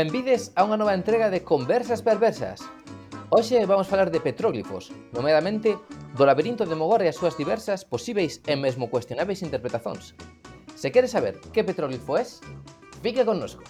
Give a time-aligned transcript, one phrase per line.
[0.00, 2.64] Benvides a unha nova entrega de Conversas Perversas.
[3.28, 5.76] Hoxe vamos falar de petróglifos, nomeadamente
[6.16, 10.16] do laberinto de Mogor e as súas diversas, posíveis e mesmo cuestionáveis interpretazóns.
[10.72, 12.24] Se queres saber que petróglifo é,
[13.04, 13.60] fica connosco.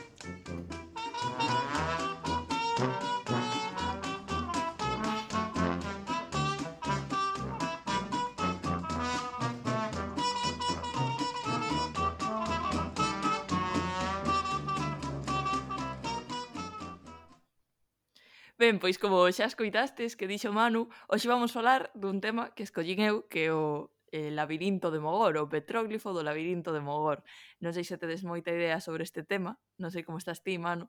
[18.71, 23.03] Ben, pois como xa escoitastes que dixo Manu, hoxe vamos falar dun tema que escollín
[23.03, 27.27] eu, que é o eh, labirinto de Mogor, o petróglifo do labirinto de Mogor.
[27.59, 30.87] Non sei se tedes moita idea sobre este tema, non sei como estás ti, Manu.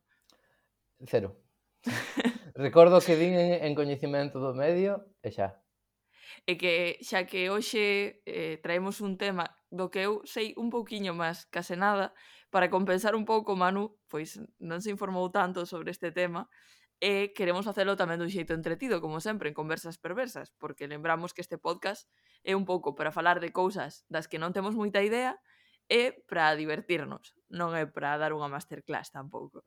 [1.09, 1.41] Cero.
[2.53, 5.57] Recordo que din en, en coñecimento do medio e xa.
[6.45, 11.17] E que xa que hoxe eh, traemos un tema do que eu sei un pouquiño
[11.17, 12.13] máis case nada,
[12.53, 16.45] para compensar un pouco, Manu, pois non se informou tanto sobre este tema,
[17.01, 21.41] e queremos facelo tamén dun xeito entretido, como sempre, en conversas perversas, porque lembramos que
[21.41, 22.05] este podcast
[22.45, 25.41] é un pouco para falar de cousas das que non temos moita idea
[25.89, 29.65] e para divertirnos, non é para dar unha masterclass tampouco.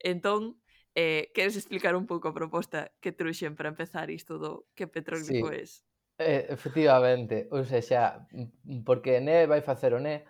[0.00, 0.56] Entón,
[0.96, 5.52] eh, queres explicar un pouco a proposta que truxen para empezar isto do que petróglico
[5.52, 5.60] sí.
[5.60, 5.70] es?
[6.16, 10.24] Eh, efectivamente, ou sexa, mm, porque Né vai facer o Né,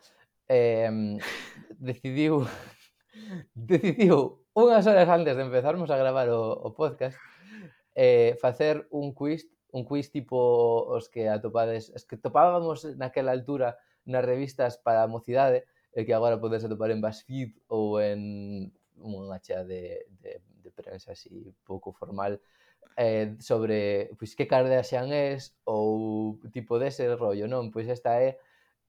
[0.50, 0.90] eh,
[1.78, 2.42] decidiu
[3.54, 7.16] decidiu unhas horas antes de empezarmos a gravar o, o podcast
[7.94, 10.36] eh, facer un quiz un quiz tipo
[10.90, 16.14] os que atopades, es que topábamos naquela altura nas revistas para a mocidade e que
[16.14, 21.90] agora podes atopar en BuzzFeed ou en unha chea de, de, de prensa así pouco
[21.94, 22.38] formal
[22.96, 27.70] eh, sobre pois, que Kardashian es ou tipo dese rollo, non?
[27.70, 28.38] Pois esta é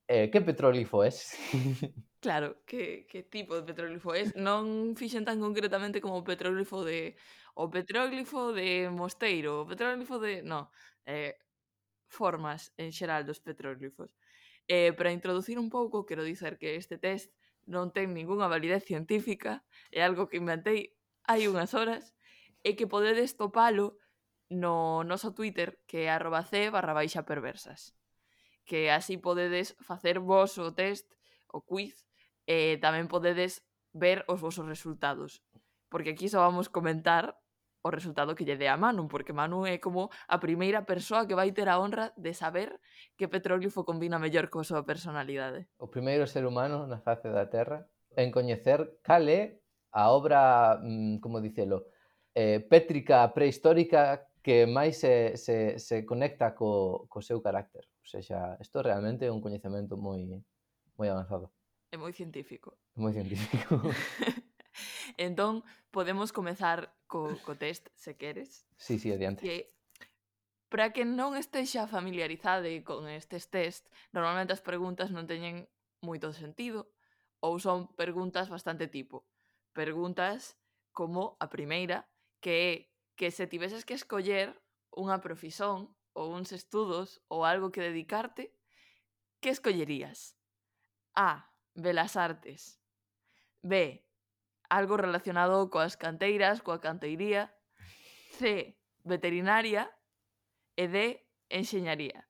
[0.08, 1.38] eh, que petrólifo es?
[2.22, 4.30] Claro, que, que tipo de petróglifo é?
[4.38, 7.18] Non fixen tan concretamente como o petróglifo de
[7.58, 10.70] o petróglifo de Mosteiro, o petróglifo de, no,
[11.10, 11.42] eh,
[12.06, 14.14] formas en xeral dos petróglifos.
[14.70, 17.34] Eh, para introducir un pouco, quero dizer que este test
[17.66, 20.94] non ten ningunha validez científica, é algo que inventei
[21.26, 22.14] hai unhas horas,
[22.62, 23.98] e que podedes topalo
[24.46, 27.98] no noso Twitter, que é arroba c barra baixa perversas
[28.72, 31.12] que así podedes facer vos o test,
[31.52, 32.08] o quiz,
[32.48, 35.44] e tamén podedes ver os vosos resultados.
[35.92, 37.36] Porque aquí só vamos comentar
[37.84, 41.36] o resultado que lle dé a Manu, porque Manu é como a primeira persoa que
[41.36, 42.80] vai ter a honra de saber
[43.20, 45.68] que petróglifo combina mellor coa súa personalidade.
[45.76, 47.84] O primeiro ser humano na face da Terra
[48.16, 49.60] en coñecer cal é
[49.92, 51.92] a obra, mm, como dicelo,
[52.40, 58.84] eh, pétrica prehistórica que máis se, se, se conecta co, co seu carácter xa, isto
[58.84, 60.44] realmente é un coñecemento moi
[61.00, 61.48] moi avanzado.
[61.92, 62.76] É moi científico.
[62.96, 63.80] É moi científico.
[65.18, 65.64] entón,
[65.96, 68.68] podemos comezar co, co test, se queres.
[68.76, 69.48] Sí, sí, adiante.
[69.48, 69.72] Que,
[70.68, 75.68] para que non estexa familiarizade con estes test, normalmente as preguntas non teñen
[76.04, 76.92] moito sentido
[77.44, 79.28] ou son preguntas bastante tipo.
[79.72, 80.60] Preguntas
[80.92, 82.08] como a primeira,
[82.44, 82.72] que é
[83.20, 84.56] que se tiveses que escoller
[84.96, 88.54] unha profesión ou uns estudos ou algo que dedicarte,
[89.42, 90.36] que escollerías?
[91.16, 91.50] A.
[91.76, 92.80] Belas artes.
[93.64, 94.04] B.
[94.70, 97.52] Algo relacionado coas canteiras, coa canteiría.
[98.40, 98.76] C.
[99.04, 99.90] Veterinaria.
[100.78, 101.28] E D.
[101.50, 102.28] Enxeñaría.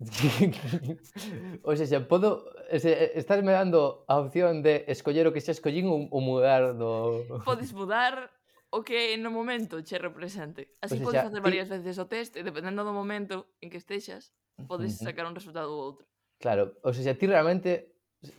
[1.62, 2.48] o sea, xa podo...
[2.72, 6.72] Se, estás me dando a opción de escoller o que xa escollín ou, ou mudar
[6.74, 7.22] do...
[7.44, 8.32] Podes mudar
[8.70, 10.78] o que no momento che represente.
[10.80, 14.32] Así pues podes facer varias veces o test e dependendo do momento en que estexas,
[14.70, 16.06] podes sacar un resultado ou outro.
[16.38, 17.92] Claro, ou seja, ti realmente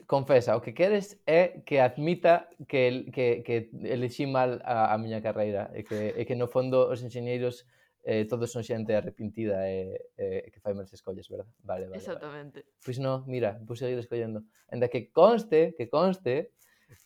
[0.05, 4.97] confesa, o que queres é que admita que, el, que, que elexí mal a, a
[4.97, 7.65] miña carreira e que, e que no fondo os enxeñeiros
[8.05, 11.49] eh, todos son xente arrepentida e, eh, eh, que fai malas escollas, verdad?
[11.61, 11.97] Vale, vale.
[11.97, 12.65] Exactamente.
[12.65, 12.81] Vale.
[12.81, 14.45] Pois non, mira, vou seguir escollendo.
[14.69, 16.53] Ainda que conste, que conste,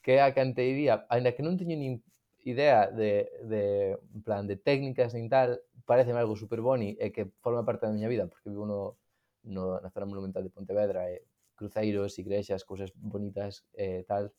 [0.04, 2.04] que a canteiría, ainda que non teño nin
[2.46, 7.26] idea de, de en plan de técnicas nin tal parece algo super boni e que
[7.42, 9.02] forma parte da miña vida porque vivo no,
[9.50, 11.26] no, na zona monumental de Pontevedra e
[11.58, 14.30] cruceiros, igrexas, cousas bonitas e tal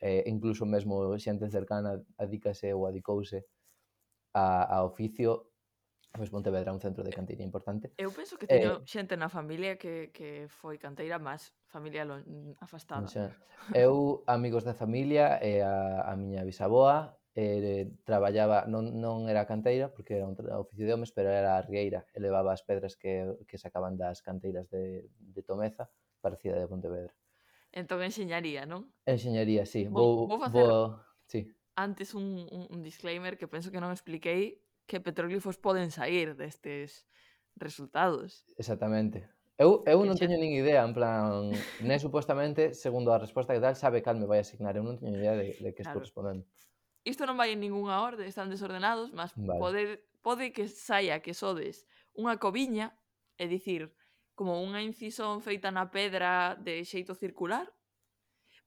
[0.00, 3.44] e incluso mesmo xente cercana adícase ou adicouse
[4.32, 5.52] a, a oficio
[6.10, 7.94] Pois Pontevedra é un centro de canteira importante.
[7.94, 12.02] Eu penso que teño eh, xente na familia que, que foi canteira, máis familia
[12.58, 13.06] afastada.
[13.06, 13.30] Xa.
[13.70, 19.88] Eu, amigos da familia, e a, a miña bisaboa, eh, traballaba, non, non era canteira,
[19.88, 23.56] porque era un oficio de homes, pero era rieira, e levaba as pedras que, que
[23.56, 25.88] sacaban das canteiras de, de Tomeza
[26.20, 27.14] para a cidade de Pontevedra.
[27.72, 28.90] Entón, enxeñaría, non?
[29.06, 29.88] Enxeñaría, sí.
[29.88, 31.48] Vou, vou, vou facer vou, sí.
[31.78, 37.06] antes un, un, un disclaimer que penso que non expliquei que petróglifos poden sair destes
[37.56, 38.44] resultados.
[38.58, 39.24] Exactamente.
[39.60, 41.52] Eu, eu non teño nin idea, en plan,
[41.84, 44.72] ne supostamente, segundo a resposta que tal, sabe cal me vai asignar.
[44.74, 46.00] Eu non teño idea de, de que claro.
[46.00, 46.42] estou respondendo
[47.10, 49.58] isto non vai en ningunha orde, están desordenados, mas vale.
[49.58, 49.82] pode,
[50.22, 51.84] pode que saia que sodes
[52.14, 52.94] unha coviña,
[53.36, 53.90] é dicir,
[54.38, 57.68] como unha incisión feita na pedra de xeito circular,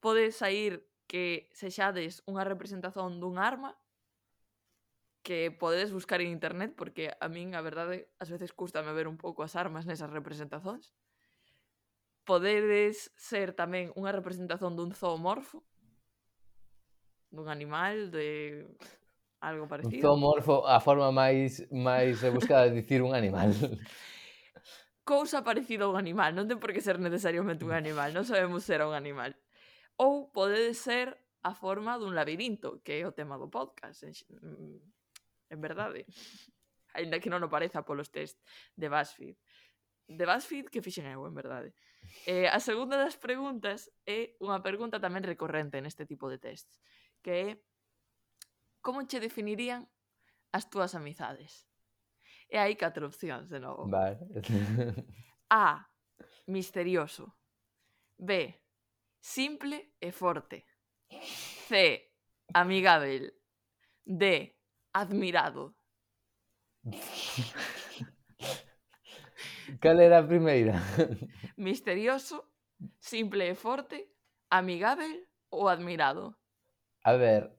[0.03, 3.73] pode sair que sexades unha representación dun arma,
[5.23, 9.15] que podedes buscar en internet porque a min, a verdade, ás veces custame ver un
[9.15, 10.91] pouco as armas nesas representazóns.
[12.27, 15.63] Podedes ser tamén unha representación dun zoomorfo,
[17.33, 18.69] dun animal, de
[19.41, 20.13] algo parecido.
[20.13, 23.49] Zoomorfo, a forma máis máis buscada de dicir un animal.
[25.03, 28.63] Cousa parecida a un animal, non ten por que ser necesariamente un animal, non sabemos
[28.63, 29.35] ser un animal.
[29.99, 34.79] Ou pode ser a forma dun labirinto, que é o tema do podcast, en, mm,
[35.57, 36.07] en verdade.
[36.95, 38.39] Ainda que non o pareza polos test
[38.77, 39.35] de BuzzFeed.
[40.07, 41.75] De BuzzFeed que fixen eu, en verdade.
[42.29, 46.79] Eh, a segunda das preguntas é unha pregunta tamén recorrente neste tipo de tests
[47.23, 47.49] que é
[48.83, 49.87] como che definirían
[50.51, 51.65] as túas amizades?
[52.51, 53.87] E hai catro opcións de novo.
[53.89, 54.19] Vale.
[55.49, 55.87] A.
[56.45, 57.33] Misterioso.
[58.19, 58.53] B.
[59.23, 60.67] Simple e forte.
[61.09, 62.11] C.
[62.53, 63.31] Amigável.
[64.03, 64.53] D.
[64.91, 65.73] Admirado.
[69.81, 70.73] Cal era a primeira?
[71.57, 72.43] Misterioso,
[72.99, 74.11] simple e forte,
[74.49, 76.35] amigável ou admirado?
[77.03, 77.51] A ver,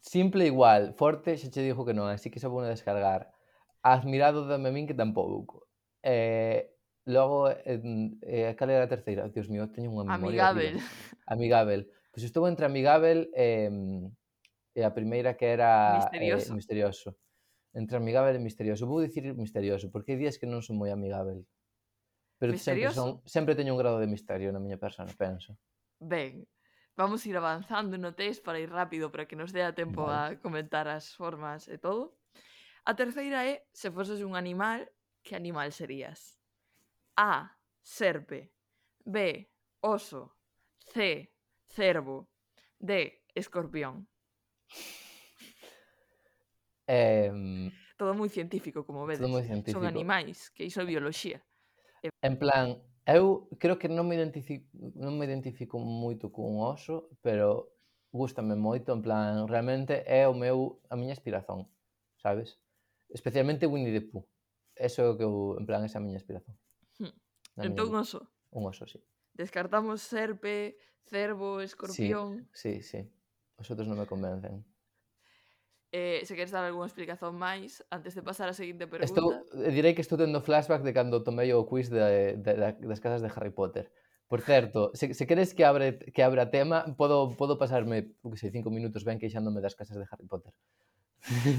[0.00, 3.32] simple igual, forte xa che dixo que non, así que xa vou descargar.
[3.80, 5.66] Admirado de min que tampouco.
[6.04, 6.70] Eh,
[7.06, 7.80] logo, eh,
[8.22, 9.28] eh, cal era a terceira?
[9.32, 10.52] Dios mío, teño unha memoria.
[10.52, 10.76] Amigável.
[10.76, 11.26] Horrible.
[11.26, 11.80] Amigável.
[12.12, 14.04] Pois pues estou entre Amigável e, eh,
[14.76, 16.52] e a primeira que era misterioso.
[16.52, 17.08] Eh, misterioso.
[17.72, 18.84] Entre Amigável e Misterioso.
[18.84, 21.40] Vou dicir Misterioso, porque hai días que non son moi amigável.
[22.36, 23.00] Pero misterioso?
[23.00, 25.56] sempre, son, sempre teño un grado de misterio na miña persona, penso.
[25.96, 26.44] Ben,
[26.96, 30.36] Vamos a ir avanzando no test para ir rápido para que nos dea tempo vale.
[30.36, 32.16] a comentar as formas e todo.
[32.84, 34.90] A terceira é, se foses un animal,
[35.22, 36.38] que animal serías?
[37.16, 37.56] A.
[37.80, 38.52] Serpe.
[39.04, 39.48] B.
[39.80, 40.36] Oso.
[40.92, 41.32] C.
[41.66, 42.28] Cervo.
[42.78, 43.24] D.
[43.34, 44.06] Escorpión.
[46.86, 47.32] Eh,
[47.96, 49.22] todo moi científico, como vedes.
[49.22, 49.78] Todo moi científico.
[49.80, 51.40] Son animais, que iso é bioloxía.
[52.20, 54.62] En plan, Eu creo que non me identifico,
[54.94, 57.74] non me identifico moito cun oso, pero
[58.14, 61.66] gustame moito, en plan, realmente é o meu a miña inspiración,
[62.22, 62.62] sabes?
[63.10, 64.22] Especialmente Winnie the Pooh.
[64.76, 66.54] Eso é o que eu, en plan, esa miña inspiración.
[67.00, 67.10] Hmm.
[67.58, 67.98] Entón miña...
[67.98, 68.20] un oso.
[68.54, 69.02] Un oso, sí.
[69.34, 70.76] Descartamos serpe,
[71.08, 72.46] cervo, escorpión.
[72.52, 73.10] Sí, sí, sí.
[73.58, 74.62] Os outros non me convencen.
[75.92, 79.12] Eh, se queres dar algunha explicación máis antes de pasar á seguinte pregunta.
[79.12, 79.28] Estou,
[79.60, 83.00] eh, direi que estou tendo flashback de cando tomei o quiz de, de, de, das
[83.04, 83.92] casas de Harry Potter.
[84.24, 88.48] Por certo, se, se queres que abre que abra tema, podo podo pasarme, que sei,
[88.48, 90.56] cinco minutos ben queixándome das casas de Harry Potter.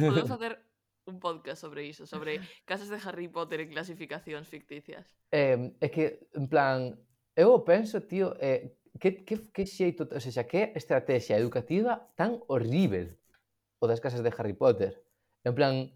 [0.01, 0.57] Podemos facer
[1.05, 5.05] un podcast sobre iso, sobre casas de Harry Potter e clasificacións ficticias.
[5.29, 6.97] Eh, é que, en plan,
[7.37, 13.13] eu penso, tío, eh, que, que, que xeito, ou sea, que estrategia educativa tan horrível
[13.83, 15.03] o das casas de Harry Potter.
[15.43, 15.91] En plan,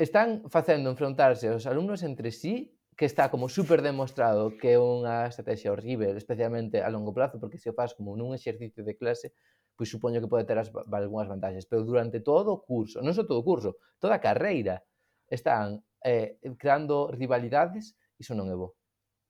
[0.00, 5.28] están facendo enfrontarse os alumnos entre sí que está como super demostrado que é unha
[5.28, 9.36] estrategia horrible, especialmente a longo plazo, porque se o faz como nun exercicio de clase,
[9.76, 13.28] pois supoño que pode ter as, algunhas vantaxes, pero durante todo o curso, non só
[13.28, 14.82] todo o curso, toda a carreira,
[15.28, 18.74] están eh, creando rivalidades, iso non é bo.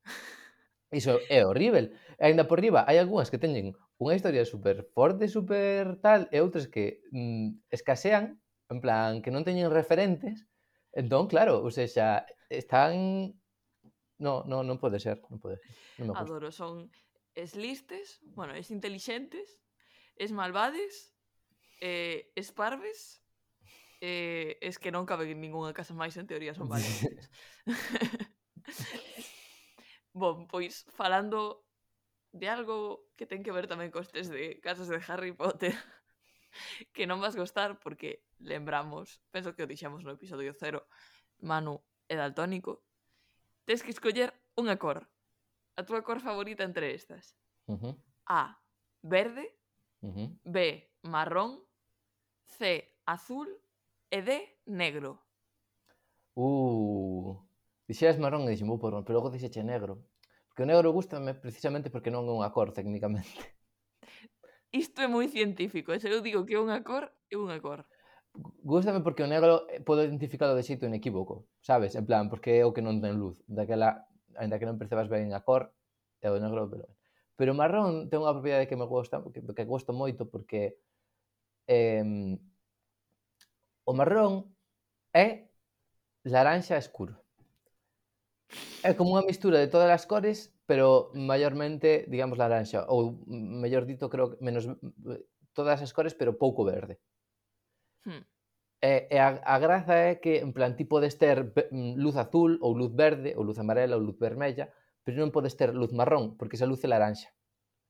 [0.88, 1.92] Iso é horrible.
[2.16, 6.38] E ainda por riba, hai algunhas que teñen unha historia super forte, super tal, e
[6.38, 8.38] outras que mm, escasean,
[8.70, 10.46] en plan, que non teñen referentes,
[10.94, 13.34] entón, claro, ou seja, están...
[14.18, 15.70] No, no, non pode ser, non pode ser.
[16.02, 16.26] Non me gusta.
[16.26, 16.90] Adoro, son
[17.38, 19.62] es listes, bueno, es inteligentes,
[20.16, 21.14] es malvades,
[21.80, 23.22] eh, es parves,
[24.00, 27.30] eh, es que non cabe en ninguna casa máis, en teoría son valientes.
[30.14, 31.67] bon, pois, falando
[32.38, 35.74] de algo que ten que ver tamén cos test de casas de Harry Potter
[36.94, 40.86] que non vas gostar porque lembramos, penso que o dixemos no episodio 0,
[41.42, 42.82] Manu é daltónico,
[43.66, 45.06] tes que escoller unha cor.
[45.78, 47.36] A túa cor favorita entre estas.
[47.70, 47.94] Uh -huh.
[48.26, 48.58] A,
[49.02, 49.54] verde,
[50.02, 50.28] uh -huh.
[50.42, 51.62] B, marrón,
[52.46, 53.46] C, azul
[54.10, 54.30] e D,
[54.66, 55.22] negro.
[56.34, 57.38] Uh,
[57.86, 60.02] dixeras marrón e dixen, pero logo dixeche negro.
[60.58, 63.30] Que o negro gustame precisamente porque non é unha cor técnicamente.
[64.74, 67.86] Isto é moi científico, se eu digo que é unha cor, é unha cor.
[68.66, 71.94] Gústame porque o negro eh, podo identificalo de xeito inequívoco, sabes?
[71.94, 73.38] En plan, porque é o que non ten luz.
[73.46, 75.70] Daquela, ainda que non percebas ben a cor,
[76.18, 76.90] é o negro, pero...
[77.38, 80.82] Pero o marrón ten unha propiedade que me gusta, que, que gosto moito porque
[81.70, 82.34] eh,
[83.86, 84.50] o marrón
[85.14, 85.54] é
[86.26, 87.27] laranxa escuro.
[88.82, 94.08] É como unha mistura de todas as cores, pero maiormente, digamos, laranxa, ou mellor dito,
[94.08, 94.64] creo que menos
[95.52, 96.96] todas as cores, pero pouco verde.
[98.06, 98.24] Hmm.
[98.80, 102.56] E, e a, a graza é que, en plan, ti podes ter mm, luz azul,
[102.62, 104.70] ou luz verde, ou luz amarela, ou luz vermella,
[105.02, 107.34] pero non podes ter luz marrón, porque esa luz é laranxa.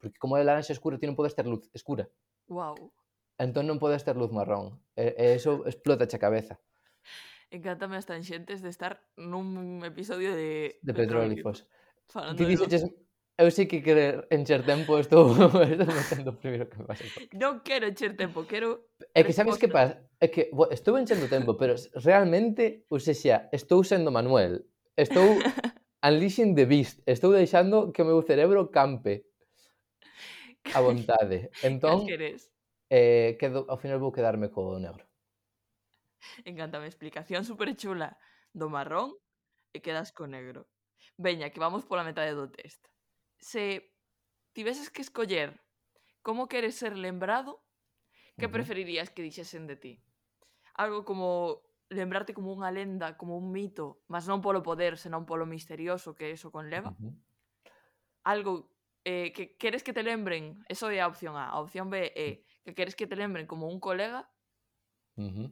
[0.00, 2.08] Porque como é laranxa escura, ti non podes ter luz escura.
[2.48, 2.88] Wow.
[3.36, 4.80] Entón non podes ter luz marrón.
[4.96, 6.56] E, e eso explota a cabeza
[7.50, 10.76] encantame as tanxentes de estar nun episodio de...
[10.82, 11.64] De Petróglifos.
[12.08, 12.84] Falando Ti dixeches,
[13.38, 17.04] eu sei que querer encher tempo estou metendo primeiro que me pasa.
[17.38, 18.90] Non quero encher tempo, quero...
[19.14, 20.02] É que sabes que pasa?
[20.20, 24.66] É que bo, estou enchendo tempo, pero realmente, ou seja, estou sendo Manuel.
[24.98, 25.38] Estou
[26.04, 27.00] unleashing the beast.
[27.06, 29.24] Estou deixando que o meu cerebro campe
[30.74, 31.48] a vontade.
[31.62, 32.36] Entón, que
[32.90, 35.07] eh, quedo, ao final vou quedarme co negro.
[36.44, 38.18] Encantame explicación super chula
[38.52, 39.14] do marrón
[39.72, 40.66] eh, e quedas co negro.
[41.18, 42.82] Veña, que vamos pola metade do test.
[43.38, 43.94] Se
[44.52, 45.58] tiveses que escoller
[46.22, 47.64] como queres ser lembrado,
[48.36, 50.04] que preferirías que dixesen de ti?
[50.74, 55.48] Algo como lembrarte como unha lenda, como un mito, mas non polo poder, senón polo
[55.48, 56.94] misterioso que eso conleva.
[58.22, 58.70] Algo
[59.08, 61.48] eh, que queres que te lembren, eso é a opción A.
[61.48, 64.28] A opción B é que queres que te lembren como un colega.
[65.16, 65.48] Uh -huh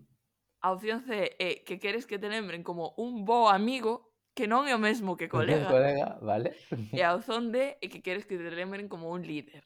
[0.67, 4.67] a opción C é que queres que te lembren como un bo amigo que non
[4.67, 5.71] é o mesmo que colega.
[5.71, 6.59] colega vale.
[6.91, 9.63] E a opción D é que queres que te lembren como un líder.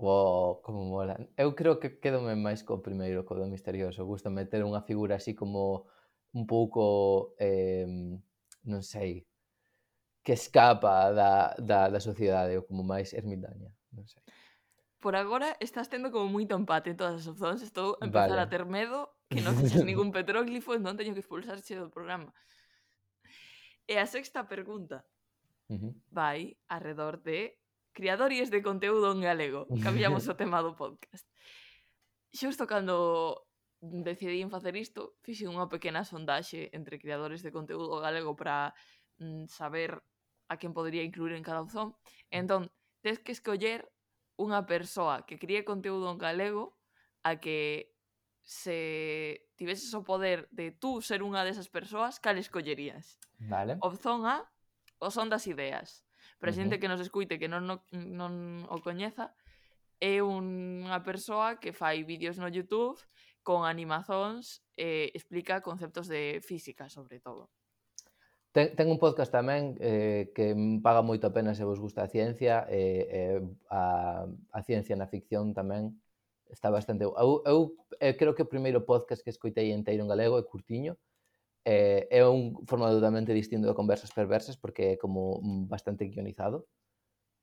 [0.00, 1.28] Wow, como molan.
[1.36, 4.08] Eu creo que quedome máis co primeiro, co do misterioso.
[4.08, 5.84] Gusto meter unha figura así como
[6.32, 7.84] un pouco, eh,
[8.64, 9.28] non sei,
[10.24, 14.24] que escapa da, da, da sociedade ou como máis ermitaña, non sei.
[14.98, 18.48] Por agora estás tendo como moito empate en todas as opcións, estou a empezar vale.
[18.48, 22.32] a ter medo que non coxas ningún petróglifo e non teño que expulsarche do programa.
[23.88, 25.04] E a sexta pregunta
[25.68, 27.60] uh vai arredor de
[27.92, 29.68] criadores de conteúdo en galego.
[29.84, 31.28] Cambiamos o tema do podcast.
[32.32, 33.44] Xusto cando
[33.80, 38.74] decidín facer isto, fixe unha pequena sondaxe entre creadores de conteúdo galego para
[39.22, 40.02] mm, saber
[40.48, 41.94] a quen podría incluir en cada opción.
[42.32, 42.72] Entón,
[43.04, 43.86] tens que escoller
[44.38, 46.78] unha persoa que críe conteúdo en galego
[47.22, 47.92] a que
[48.48, 53.20] se tiveses o poder de tú ser unha desas persoas, cal escollerías?
[53.44, 53.76] Vale.
[53.84, 54.48] Opción A,
[54.96, 56.08] o son das ideas.
[56.40, 56.80] Para uh -huh.
[56.80, 58.32] que nos escuite que non, non, non
[58.72, 59.36] o coñeza,
[60.00, 62.96] é unha persoa que fai vídeos no YouTube
[63.44, 67.52] con animazóns e eh, explica conceptos de física, sobre todo.
[68.56, 72.08] Ten, ten un podcast tamén eh, que paga moito a pena se vos gusta a
[72.08, 74.24] ciencia e eh, eh, a,
[74.56, 76.00] a ciencia na ficción tamén
[76.50, 77.12] está bastante eu,
[77.44, 80.96] eu, eu creo que o primeiro podcast que escoitei inteiro en galego é curtiño
[81.64, 86.66] eh, é un formato totalmente distinto de conversas perversas porque é como bastante guionizado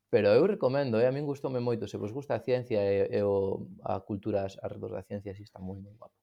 [0.10, 1.08] pero eu recomendo, eh?
[1.08, 4.92] a min gustoume moito se vos gusta a ciencia e, e o, a cultura arredor
[4.94, 6.16] da ciencia si está moi moi guapo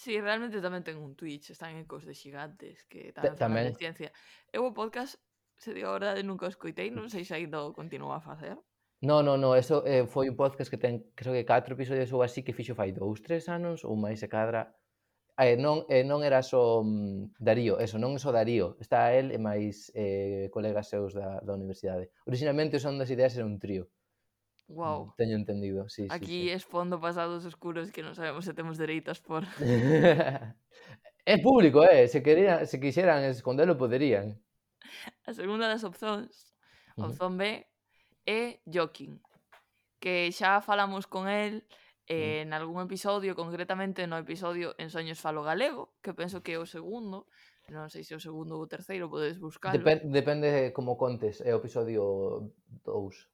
[0.00, 3.64] Sí, realmente tamén ten un Twitch, están en de xigantes que tamén, tamén.
[3.68, 4.08] de ciencia.
[4.48, 5.20] Eu o podcast,
[5.60, 8.56] se digo a verdade, nunca o escoitei, non sei se ainda o continúa a facer.
[9.00, 12.20] No, no, no, eso eh, foi un podcast que ten, creo que catro episodios ou
[12.20, 14.76] así que fixo fai dous, tres anos ou máis se cadra.
[15.40, 18.76] Eh, non, eh, non era só mm, Darío, eso, non é só Darío.
[18.76, 22.12] Está el e máis eh, colegas seus da, da universidade.
[22.28, 23.88] Originalmente o Son das Ideas era un trío.
[24.68, 25.14] Wow.
[25.16, 29.48] Teño entendido, sí, Aquí sí, expondo pasados oscuros que non sabemos se temos dereitas por...
[31.24, 32.04] é público, eh?
[32.04, 34.36] Se, querían, se quixeran escondelo, poderían.
[35.24, 36.52] A segunda das opcións,
[37.00, 37.64] opción B,
[38.26, 39.22] é Joaquín,
[40.00, 41.64] que xa falamos con el
[42.06, 42.48] eh, mm.
[42.48, 46.66] en algún episodio, concretamente no episodio En Soños Falo Galego, que penso que é o
[46.66, 47.30] segundo,
[47.70, 49.70] non sei se o segundo ou o terceiro, podedes buscar.
[49.70, 52.50] Depende, depende como contes, é o episodio
[52.82, 53.28] 2.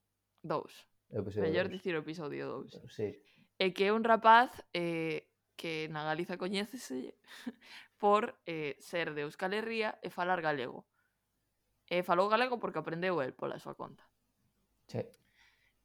[0.45, 1.41] 2.
[1.41, 2.85] Mellor dicir o episodio 2.
[2.93, 3.17] Sí.
[3.57, 7.17] É que é un rapaz eh, que na Galiza coñécese
[8.03, 10.85] por eh, ser de Euskal Herria e falar galego.
[11.89, 14.05] E falou galego porque aprendeu el pola súa conta.
[14.87, 15.03] Sí.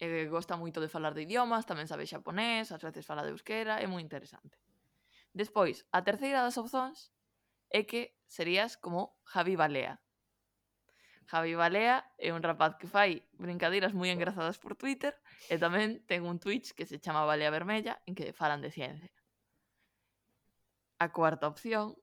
[0.01, 3.77] E gosta moito de falar de idiomas, tamén sabe xaponés, ás veces fala de euskera,
[3.77, 4.57] é moi interesante.
[5.31, 7.13] Despois, a terceira das opcións
[7.69, 10.01] é que serías como Javi Balea.
[11.29, 15.13] Javi Balea é un rapaz que fai brincadeiras moi engrazadas por Twitter
[15.47, 19.13] e tamén ten un Twitch que se chama Balea Vermella en que falan de ciencia.
[20.97, 21.95] A cuarta opción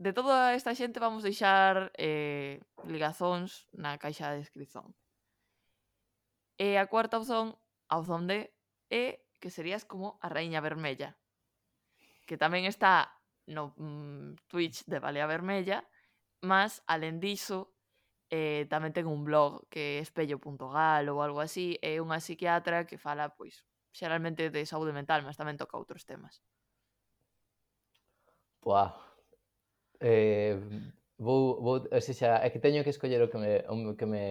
[0.00, 4.96] De toda esta xente vamos deixar eh, ligazóns na caixa de descripción.
[6.60, 7.56] E a cuarta opción,
[7.88, 8.52] a opción D,
[8.92, 11.16] é que serías como a Raíña Vermella,
[12.28, 13.16] que tamén está
[13.48, 15.88] no mm, Twitch de Balea Vermella,
[16.44, 17.72] mas, alén diso,
[18.28, 23.00] eh, tamén ten un blog que é espello.gal ou algo así, é unha psiquiatra que
[23.00, 23.64] fala, pois,
[23.96, 26.44] xeralmente de saúde mental, mas tamén toca outros temas.
[28.60, 28.92] Buah.
[29.96, 30.60] Eh,
[31.16, 34.24] vou, vou, ou seja, é que teño que escoller o que me, o que me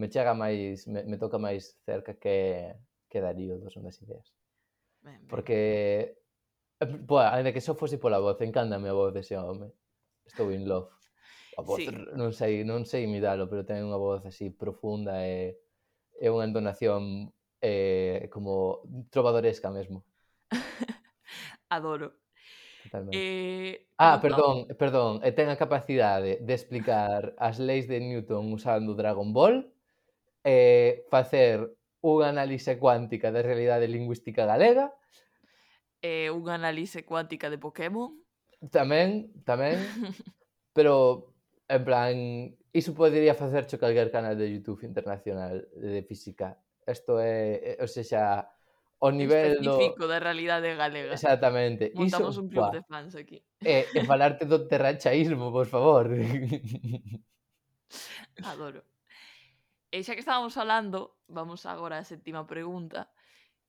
[0.00, 2.72] me chega máis, me, me toca máis cerca que,
[3.04, 4.32] que Darío dos Ondas Ideas.
[5.04, 5.28] Ben, ben.
[5.28, 6.16] Porque,
[7.04, 9.68] boa, ainda que só fose pola voz, encándame a voz dese home.
[10.24, 10.88] Estou in love.
[11.58, 11.92] A voz, sí.
[12.16, 15.60] non sei, non sei imitalo, pero ten unha voz así profunda e,
[16.16, 17.28] e unha entonación
[17.60, 18.80] eh, como
[19.12, 20.08] trovadoresca mesmo.
[21.68, 22.16] Adoro.
[22.88, 23.18] Totalmente.
[23.20, 25.20] Eh, ah, perdón, perdón.
[25.20, 29.68] E ten a capacidade de explicar as leis de Newton usando Dragon Ball
[30.44, 31.68] eh, facer
[32.00, 34.92] unha análise cuántica da realidade lingüística galega.
[36.00, 38.16] Eh, unha análise cuántica de Pokémon.
[38.72, 39.76] Tamén, tamén.
[40.76, 41.28] pero,
[41.68, 42.14] en plan,
[42.72, 46.56] iso podería facercho calquer canal de YouTube internacional de física.
[46.88, 48.48] Isto é, o sexa,
[49.00, 49.76] o nivel do...
[50.08, 51.12] da realidade galega.
[51.12, 51.92] Exactamente.
[51.94, 53.44] Montamos iso, un club de fans aquí.
[53.60, 56.08] E, eh, e falarte do terrachaísmo, por favor.
[58.44, 58.89] Adoro.
[59.90, 63.10] E xa que estábamos falando, vamos agora á séptima pregunta,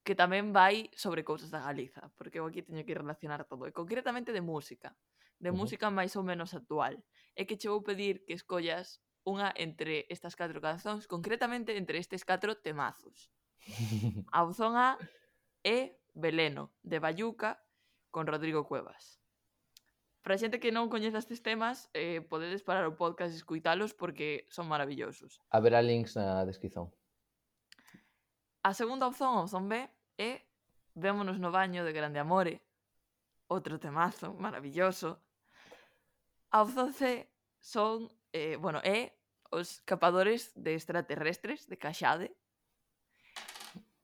[0.05, 3.73] que tamén vai sobre cousas da Galiza, porque eu aquí teño que relacionar todo, e
[3.73, 4.93] concretamente de música,
[5.41, 5.61] de uh -huh.
[5.61, 6.97] música máis ou menos actual.
[7.33, 12.25] É que che vou pedir que escollas unha entre estas catro canzóns, concretamente entre estes
[12.25, 13.29] catro temazos.
[14.33, 14.97] A opción A
[15.61, 17.61] é Beleno, de Bayuca,
[18.09, 19.20] con Rodrigo Cuevas.
[20.21, 24.45] Para xente que non coñeza estes temas, eh, podedes parar o podcast e escuitalos porque
[24.53, 25.41] son maravillosos.
[25.49, 26.93] Haberá links na descripción.
[28.61, 29.89] A segunda opción, opción B,
[30.21, 30.45] é
[30.93, 32.59] Vémonos no baño de Grande Amore,
[33.47, 35.23] outro temazo maravilloso.
[36.51, 37.31] A opción C
[37.63, 39.15] son, eh, bueno, é
[39.55, 42.35] os capadores de extraterrestres de Caxade.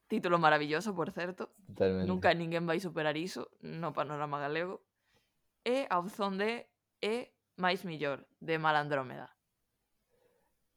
[0.07, 1.51] Título maravilloso, por certo.
[1.67, 2.07] Totalmente.
[2.07, 4.86] Nunca ninguén vai superar iso no panorama galego
[5.67, 6.63] e a opción D
[7.03, 9.27] é máis millor, de Malandrómeda.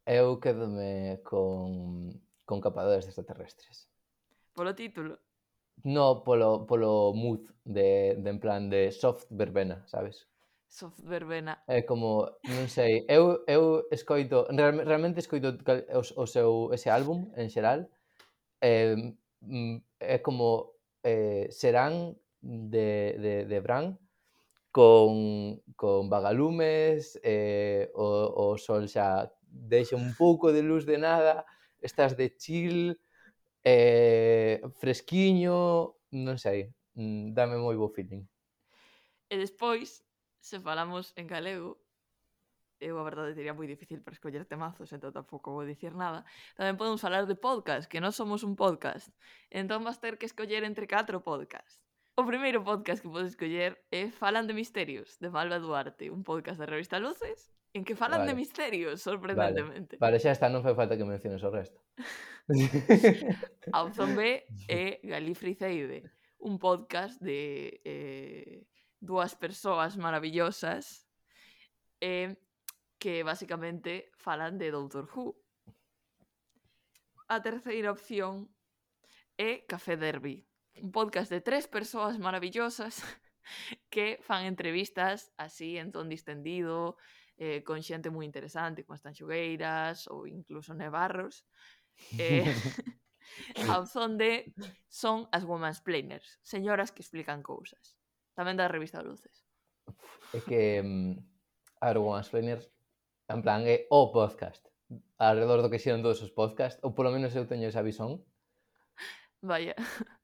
[0.02, 2.10] Eu quedome con,
[2.42, 3.86] con capadores extraterrestres.
[4.50, 5.22] Polo título?
[5.86, 10.26] No, polo, polo mood de, de en plan de soft verbena, sabes?
[10.70, 11.62] soft verbena.
[11.66, 17.30] É como, non sei, eu, eu escoito, real, realmente escoito o, o seu, ese álbum
[17.34, 17.90] en xeral,
[18.62, 18.94] é,
[19.42, 23.98] mm, é como, eh serán de, de, de Bran,
[24.70, 31.44] con, con vagalumes, eh, o, o sol xa deixa un pouco de luz de nada,
[31.82, 32.94] estás de chill,
[33.64, 38.22] eh, fresquiño, non sei, mm, dame moi bo feeling.
[39.30, 40.06] E despois,
[40.38, 41.82] se falamos en galego,
[42.80, 46.24] eu a verdade diría moi difícil para escoller temazos, entón tampouco vou dicir nada.
[46.54, 49.10] Tamén podemos falar de podcast, que non somos un podcast.
[49.50, 51.89] Entón vas ter que escoller entre catro podcasts.
[52.18, 56.58] O primeiro podcast que podes escoller é Falan de Misterios, de Malva Duarte, un podcast
[56.58, 58.34] da revista Luces, en que falan vale.
[58.34, 59.96] de misterios, sorprendentemente.
[60.02, 61.78] Vale, xa está, non foi falta que menciones o resto.
[63.74, 66.10] a opción B é Galifriceide,
[66.42, 68.66] un podcast de eh,
[68.98, 71.06] dúas persoas maravillosas
[72.02, 72.34] eh,
[72.98, 75.38] que basicamente falan de Doctor Who.
[77.30, 78.50] A terceira opción
[79.38, 80.49] é Café Derby,
[80.82, 83.04] un podcast de tres persoas maravillosas
[83.90, 86.96] que fan entrevistas así en ton distendido,
[87.36, 91.44] eh, con xente moi interesante, como están Xogueiras ou incluso Nevarros.
[92.16, 92.48] Eh,
[93.68, 94.56] ao son de
[94.88, 98.00] son as women's planers, señoras que explican cousas.
[98.32, 99.44] Tamén da revista Luces.
[100.32, 101.12] É que mm,
[101.84, 102.72] a ver, women's planers
[103.28, 104.64] en plan é o podcast.
[105.20, 108.24] Alrededor do que xeron todos os podcasts, ou polo menos eu teño esa visón.
[109.44, 109.76] Vaya.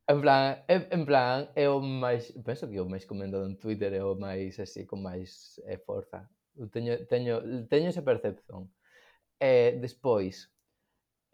[0.09, 3.59] En plan, en, en plan, é o máis, penso que é o máis comentado en
[3.59, 6.31] Twitter, é o máis así, con máis eh, forza.
[6.55, 8.71] Eu teño, teño, teño esa percepción.
[9.42, 10.47] Eh, despois,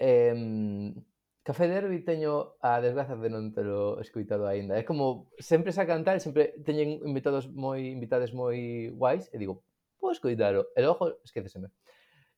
[0.00, 0.96] em,
[1.44, 4.80] Café Derby teño a desgraza de non telo escuitado aínda.
[4.80, 9.60] É como, sempre sacan tal, sempre teñen invitados moi, invitades moi guais, e digo,
[10.00, 11.68] vou escuitalo, e logo esqueceseme.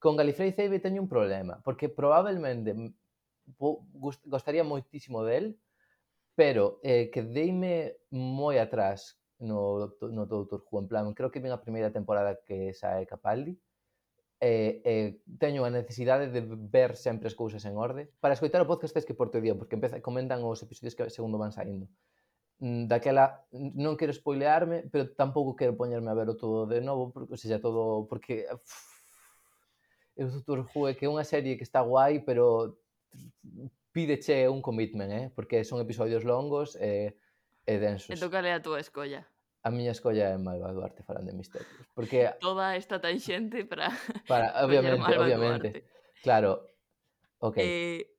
[0.02, 2.74] Con Galifrey Ceibe teño un problema, porque probablemente
[4.26, 5.60] gostaría moitísimo del,
[6.34, 11.52] Pero eh, que deime moi atrás no, no Doutor Who, en plan, creo que ven
[11.52, 13.58] a primeira temporada que sae Capaldi,
[14.40, 18.10] eh, eh, teño a necesidade de ver sempre as cousas en orde.
[18.20, 21.38] Para escoitar o podcast tens que por día, porque empeza, comentan os episodios que segundo
[21.38, 21.86] van saindo.
[22.58, 27.34] Mm, daquela, non quero spoilearme, pero tampouco quero poñerme a ver todo de novo, porque,
[27.34, 28.46] o sea, todo, porque...
[28.50, 28.94] Uff,
[30.16, 32.78] o Doctor Who é que é unha serie que está guai, pero
[33.94, 35.30] pídeche un commitment, eh?
[35.32, 37.14] porque son episodios longos e,
[37.62, 38.10] e densos.
[38.10, 39.22] E toca a túa escolla.
[39.62, 41.70] A miña escolla é Malva Duarte falando de misterios.
[41.94, 42.26] Porque...
[42.42, 43.94] Toda esta tanxente para...
[44.28, 45.68] para obviamente, obviamente.
[45.70, 45.90] Duarte.
[46.26, 46.66] Claro.
[47.38, 47.56] Ok.
[47.62, 48.10] Eh,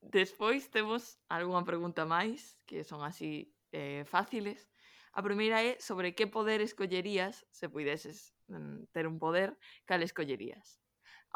[0.00, 4.72] despois temos algunha pregunta máis, que son así eh, fáciles.
[5.12, 10.80] A primeira é sobre que poder escollerías, se puideses mm, ter un poder, cal escollerías.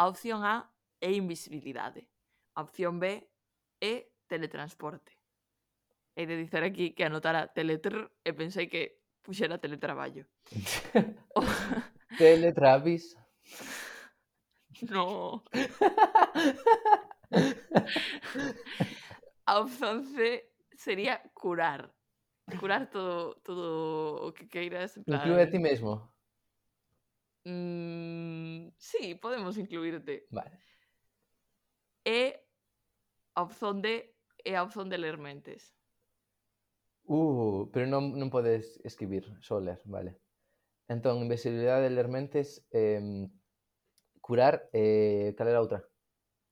[0.00, 0.72] A opción A
[1.05, 2.09] é invisibilidade.
[2.57, 3.28] A opción B
[3.83, 5.18] e teletransporte.
[6.14, 10.25] Hei de dicer aquí que anotara teletr e pensei que puxera teletraballo.
[12.18, 13.18] Teletravis.
[14.88, 15.42] No.
[19.47, 21.92] A opción C sería curar.
[22.61, 25.01] Curar todo, todo o que queiras.
[25.05, 25.21] Plan...
[25.21, 26.12] Inclúe a ti mesmo.
[27.45, 30.27] Mm, sí, podemos incluirte.
[30.31, 30.61] Vale
[33.42, 34.14] a opción de
[34.46, 35.74] e a opción de ler mentes.
[37.11, 40.22] Uh, pero non, non podes escribir, só ler, vale.
[40.87, 43.26] Entón, invisibilidade de ler mentes, eh,
[44.22, 45.83] curar, eh, cal era outra?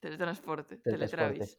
[0.02, 1.38] Teletransporte, Teletransporte.
[1.38, 1.58] teletravis.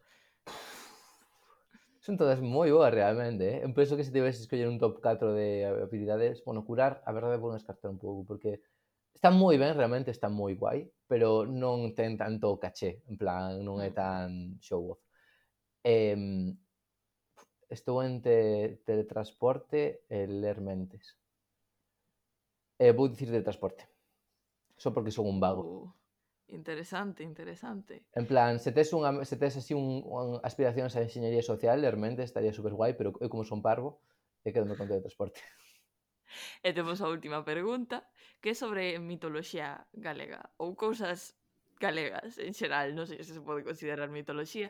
[2.01, 3.57] Son todas moi boas realmente, eh?
[3.63, 7.39] Eu penso que se tivese escoller un top 4 de habilidades, bueno, curar, a verdade
[7.39, 8.59] vou descartar un pouco, porque
[9.13, 13.79] está moi ben, realmente está moi guai, pero non ten tanto caché, en plan, non
[13.79, 15.01] é tan show off.
[15.83, 16.15] Eh,
[17.71, 21.17] estou en te, teletransporte e ler mentes.
[22.77, 23.87] Eh, vou dicir de transporte.
[24.75, 25.63] Só porque son un vago.
[25.63, 25.93] Uh,
[26.49, 28.03] interesante, interesante.
[28.13, 31.95] En plan, se tes, unha, se tes así un, un aspiracións a enxeñería social, ler
[31.95, 34.03] mentes estaría super guai, pero eu como son parvo,
[34.43, 35.39] e quedo con teletransporte.
[36.63, 38.07] E temos a última pregunta,
[38.41, 41.35] que é sobre mitoloxía galega ou cousas
[41.81, 44.69] galegas en xeral, non sei se se pode considerar mitoloxía,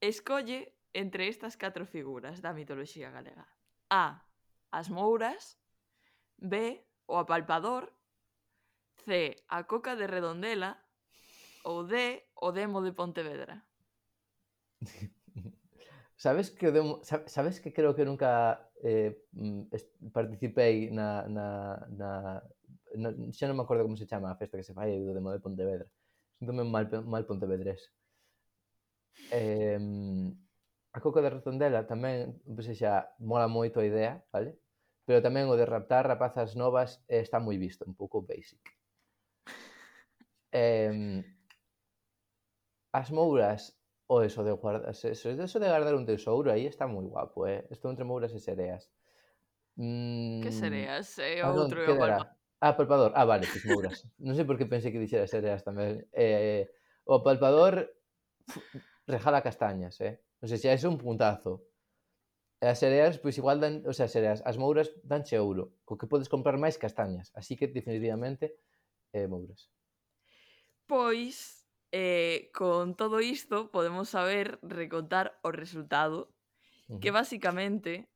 [0.00, 3.46] Escolle entre estas catro figuras da mitoloxía galega.
[3.90, 4.24] A.
[4.70, 5.58] As mouras.
[6.36, 6.84] B.
[7.06, 7.92] O apalpador.
[9.04, 9.36] C.
[9.48, 10.80] A coca de redondela.
[11.64, 12.24] Ou D.
[12.36, 13.64] O demo de Pontevedra.
[16.16, 19.68] Sabes que demo, sabes que creo que nunca eh, mm,
[20.16, 22.10] participei na, na, na,
[22.96, 25.28] na xa non me acordo como se chama a festa que se fai do demo
[25.28, 25.84] de Pontevedra.
[26.40, 27.92] Sinto-me mal, mal pontevedrés.
[29.30, 29.78] Eh,
[30.96, 34.56] a coca de rotondela tamén, pois xa, mola moito a idea, vale?
[35.04, 38.64] Pero tamén o de raptar rapazas novas eh, está moi visto, un pouco basic.
[40.56, 41.20] Eh,
[42.96, 43.76] as mouras
[44.08, 47.66] o eso de guardar, eso de guardar un tesouro aí está moi guapo, eh?
[47.68, 48.88] Isto entre mouras e sereas.
[49.76, 50.40] Mm...
[50.40, 51.18] Que sereas?
[51.20, 52.24] Eh, ah, outro non, palpa...
[52.56, 53.12] Ah, palpador.
[53.12, 54.08] Ah, vale, que mouras.
[54.24, 56.08] non sei por que pensei que dixera sereas tamén.
[56.16, 56.72] Eh,
[57.04, 57.84] o palpador
[59.06, 60.20] regala castañas, eh?
[60.42, 61.64] O sea, xa é un puntazo.
[62.60, 66.00] E as cereas, pois igual dan, o sea, as cereas, as mouras danche ouro, co
[66.00, 68.56] que podes comprar máis castañas, así que definitivamente
[69.12, 69.68] eh, mouras.
[70.88, 76.32] Pois, eh, con todo isto podemos saber recontar o resultado,
[76.88, 77.00] uh -huh.
[77.00, 78.08] que basicamente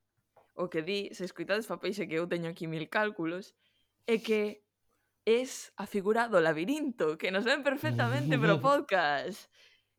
[0.56, 3.56] o que di, se escoitades papéis e que eu teño aquí mil cálculos,
[4.08, 4.64] é que
[5.24, 9.48] es a figura do labirinto, que nos ven perfectamente pro podcast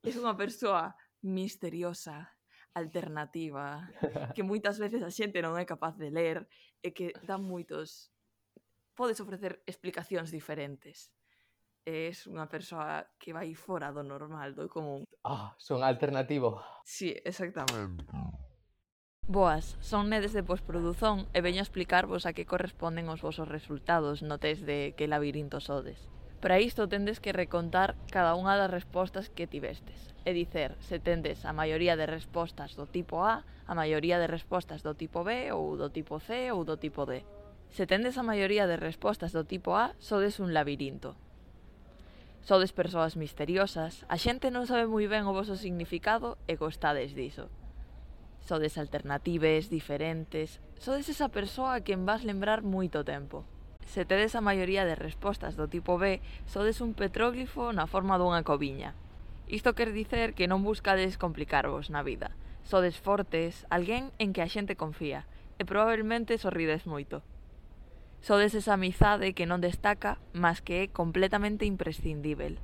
[0.02, 2.34] es unha persoa misteriosa,
[2.74, 3.90] alternativa,
[4.36, 6.48] que moitas veces a xente non é capaz de ler
[6.82, 8.10] e que dá moitos...
[8.92, 11.16] Podes ofrecer explicacións diferentes.
[11.88, 15.08] Es unha persoa que vai fora do normal, do común.
[15.26, 16.62] Ah, son alternativo.
[16.86, 18.06] Sí, exactamente.
[19.26, 24.22] Boas, son nedes de Postproduzón e veño a explicarvos a que corresponden os vosos resultados
[24.22, 26.12] no test de que labirinto sodes.
[26.41, 31.45] Para isto tendes que recontar cada unha das respostas que tivestes, e dicer se tendes
[31.45, 35.77] a maioría de respostas do tipo A, a maioría de respostas do tipo B ou
[35.77, 37.21] do tipo C ou do tipo D.
[37.69, 41.13] Se tendes a maioría de respostas do tipo A, sodes un labirinto.
[42.41, 47.54] Sodes persoas misteriosas, a xente non sabe moi ben o voso significado e gostades diso.
[48.41, 53.45] Sodes alternatives, diferentes, sodes esa persoa a quen vas lembrar moito tempo
[53.91, 58.39] se tedes a maioría de respostas do tipo B, sodes un petróglifo na forma dunha
[58.47, 58.95] coviña.
[59.51, 62.32] Isto quer dicer que non buscades complicarvos na vida.
[62.63, 65.27] Sodes fortes, alguén en que a xente confía,
[65.60, 67.19] e probablemente sorrides moito.
[68.23, 72.63] Sodes esa amizade que non destaca, mas que é completamente imprescindível.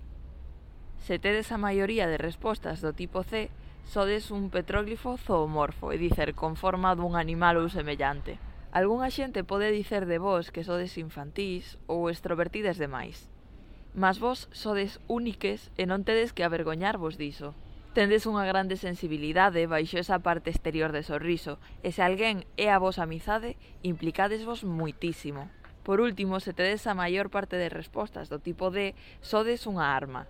[0.95, 3.51] Se tedes a maioría de respostas do tipo C,
[3.83, 8.39] sodes un petróglifo zoomorfo, é dicer, con forma dun animal ou semellante.
[8.71, 13.32] Algúnha xente pode dicer de vós que sodes infantís ou extrovertides demais.
[13.95, 17.56] Mas vós sodes úniques e non tedes que avergoñarvos diso.
[17.95, 22.77] Tendes unha grande sensibilidade baixo esa parte exterior de sorriso, e se alguén é a
[22.77, 25.49] vos amizade, implicadesvos muitísimo.
[25.82, 30.27] Por último, se tedes a maior parte de respostas do tipo de sodes unha arma.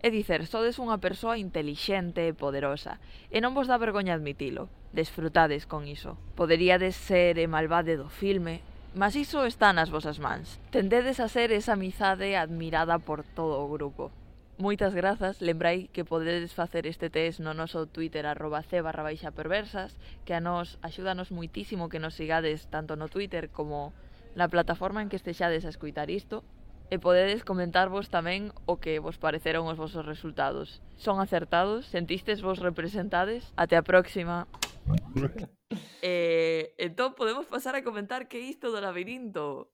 [0.00, 2.96] É dicer, sodes unha persoa intelixente e poderosa,
[3.28, 6.18] e non vos dá vergoña admitilo, Desfrutades con iso.
[6.34, 8.58] Poderíades ser e malvade do filme,
[8.94, 10.58] mas iso está nas vosas mans.
[10.74, 14.10] Tendedes a ser esa amizade admirada por todo o grupo.
[14.58, 19.32] Moitas grazas, lembrai que podedes facer este test no noso Twitter arroba c barra baixa
[19.32, 23.94] perversas, que a nos axúdanos moitísimo que nos sigades tanto no Twitter como
[24.36, 26.44] na plataforma en que estexades a escuitar isto,
[26.90, 30.82] e podedes comentarvos tamén o que vos pareceron os vosos resultados.
[30.98, 31.86] Son acertados?
[31.86, 33.54] Sentistes vos representades?
[33.54, 34.50] Até a próxima!
[36.02, 39.72] eh, entón podemos pasar a comentar que isto do labirinto.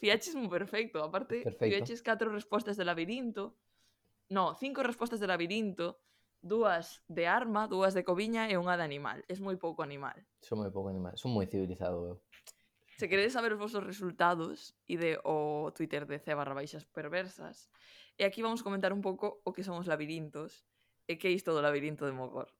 [0.00, 3.56] Fiaches moi perfecto, aparte fiaches catro respostas do labirinto.
[4.30, 6.00] No, cinco respostas do labirinto,
[6.40, 9.20] dúas de arma, dúas de coviña e unha de animal.
[9.28, 10.16] Es moi pouco animal.
[10.40, 12.16] Son moi pouco animal, son moi civilizado eu.
[13.00, 17.72] Se queredes saber os vosos resultados, ide o Twitter de C barra baixas perversas.
[18.20, 20.68] E aquí vamos comentar un pouco o que son os labirintos
[21.08, 22.52] eh, e que é isto do labirinto de Mogor.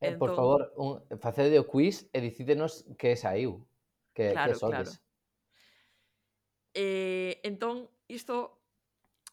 [0.00, 0.18] Eh, entón...
[0.18, 3.66] Por favor, un, facede o quiz e dicídenos que saiu,
[4.14, 4.90] que, claro, que sodes.
[4.98, 5.06] Claro.
[6.74, 8.62] Eh, entón, isto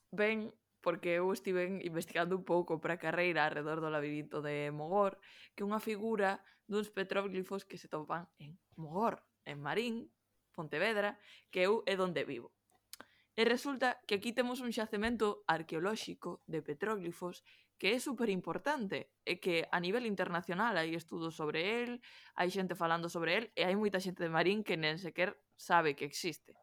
[0.10, 5.18] ven porque eu estive investigando un pouco para a carreira alrededor do labirinto de Mogor,
[5.58, 10.10] que é unha figura duns petróglifos que se topan en Mogor, en Marín,
[10.54, 11.18] Pontevedra,
[11.50, 12.54] que eu é onde vivo.
[13.34, 17.44] E resulta que aquí temos un xacemento arqueolóxico de petróglifos
[17.78, 22.00] que é super importante e eh, que a nivel internacional hai estudos sobre el,
[22.40, 25.96] hai xente falando sobre el e hai moita xente de Marín que nen sequer sabe
[25.96, 26.56] que existe.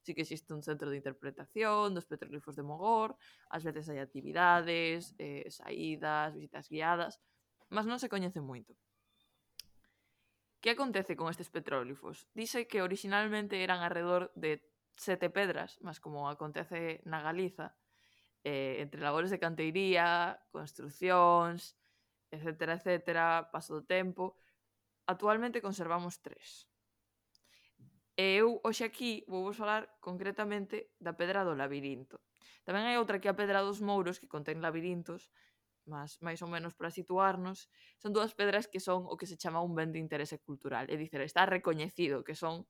[0.00, 3.18] Sí que existe un centro de interpretación dos petroglifos de Mogor,
[3.50, 7.18] ás veces hai actividades, eh, saídas, visitas guiadas,
[7.68, 8.78] mas non se coñece moito.
[10.62, 12.28] Que acontece con estes petróglifos?
[12.36, 14.62] Dice que originalmente eran alrededor de
[14.94, 17.72] sete pedras, mas como acontece na Galiza,
[18.44, 21.76] eh, entre labores de canteiría, construcións,
[22.30, 24.38] etcétera, etcétera, paso do tempo,
[25.06, 26.70] actualmente conservamos tres.
[28.16, 32.20] E eu hoxe aquí vou vos falar concretamente da Pedra do Labirinto.
[32.68, 35.32] Tamén hai outra que é a Pedra dos Mouros, que contén labirintos,
[35.88, 39.64] mas máis ou menos para situarnos, son dúas pedras que son o que se chama
[39.64, 42.68] un ben de interese cultural, é dicir, está recoñecido que son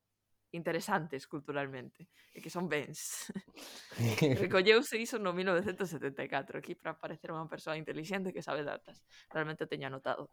[0.51, 3.31] interesantes culturalmente e que son bens.
[4.43, 9.03] Recolleuse iso no 1974 aquí para parecer unha persoa inteligente que sabe datas.
[9.31, 10.31] Realmente teño anotado.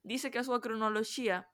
[0.00, 1.44] Dice que a súa cronoloxía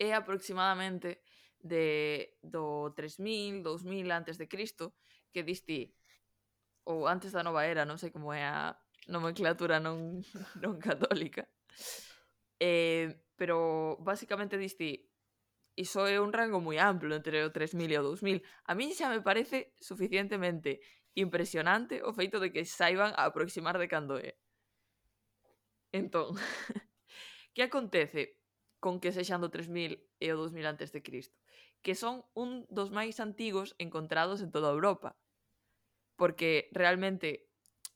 [0.00, 1.20] é aproximadamente
[1.60, 4.96] de do 3000, 2000 antes de Cristo,
[5.30, 5.92] que diste
[6.88, 8.74] ou antes da nova era, non sei como é a
[9.06, 10.24] nomenclatura non
[10.64, 11.44] non católica.
[12.56, 15.11] Eh, pero basicamente diste
[15.76, 18.44] iso é un rango moi amplo entre o 3.000 e o 2.000.
[18.68, 23.88] A min xa me parece suficientemente impresionante o feito de que saiban a aproximar de
[23.88, 24.36] cando é.
[25.92, 26.36] Entón,
[27.54, 28.40] que acontece
[28.80, 31.36] con que sexan do 3000 e o 2000 antes de Cristo?
[31.84, 35.14] Que son un dos máis antigos encontrados en toda Europa.
[36.16, 37.48] Porque realmente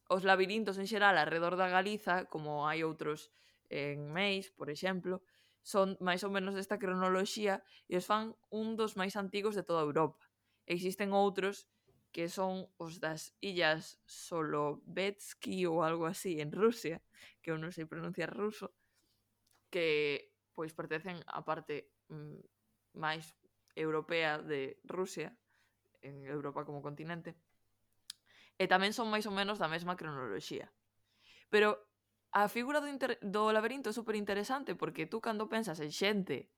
[0.06, 3.32] os labirintos en xeral alrededor da Galiza, como hai outros
[3.72, 5.24] en Meis, por exemplo,
[5.66, 7.58] son máis ou menos desta cronoloxía
[7.90, 10.22] e os fan un dos máis antigos de toda Europa.
[10.70, 11.66] Existen outros
[12.14, 17.02] que son os das illas Solovetsky ou algo así en Rusia,
[17.42, 18.70] que eu non sei pronunciar ruso,
[19.74, 22.38] que pois pertencen á parte mm,
[22.94, 23.34] máis
[23.74, 25.34] europea de Rusia,
[26.06, 27.34] en Europa como continente,
[28.54, 30.70] e tamén son máis ou menos da mesma cronoloxía.
[31.50, 31.74] Pero
[32.36, 33.16] a figura do, inter...
[33.22, 36.52] do laberinto é super interesante porque tú cando pensas en xente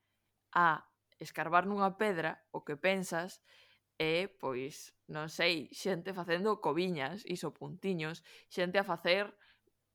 [0.50, 0.90] a
[1.22, 3.38] escarbar nunha pedra, o que pensas
[3.94, 9.30] é, pois, non sei, xente facendo coviñas, iso puntiños, xente a facer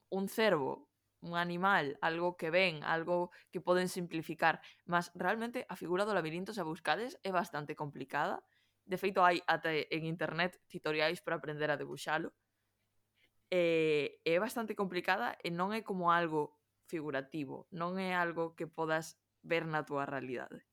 [0.08, 0.88] un cervo,
[1.20, 6.56] un animal, algo que ven, algo que poden simplificar, mas realmente a figura do labirinto
[6.56, 8.40] se a buscades é bastante complicada.
[8.88, 12.32] De feito, hai até en internet tutoriais para aprender a debuxalo
[13.54, 16.58] eh, é bastante complicada e non é como algo
[16.90, 20.66] figurativo, non é algo que podas ver na túa realidade.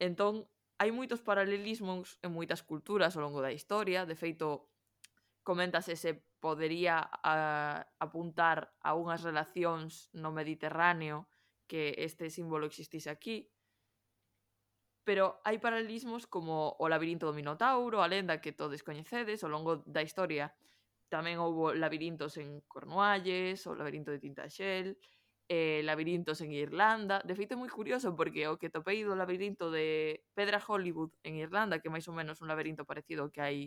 [0.00, 0.48] Entón,
[0.80, 4.72] hai moitos paralelismos en moitas culturas ao longo da historia, de feito,
[5.44, 11.28] coméntase se podería a, ah, apuntar a unhas relacións no Mediterráneo
[11.68, 13.52] que este símbolo existise aquí,
[15.04, 19.84] pero hai paralelismos como o labirinto do Minotauro, a lenda que todos coñecedes ao longo
[19.84, 20.56] da historia,
[21.10, 24.96] tamén houbo labirintos en Cornualles, o labirinto de Tintaxel,
[25.50, 27.18] eh, labirintos en Irlanda.
[27.26, 31.42] De feito, é moi curioso porque o que topei do labirinto de Pedra Hollywood en
[31.42, 33.58] Irlanda, que máis ou menos un labirinto parecido que hai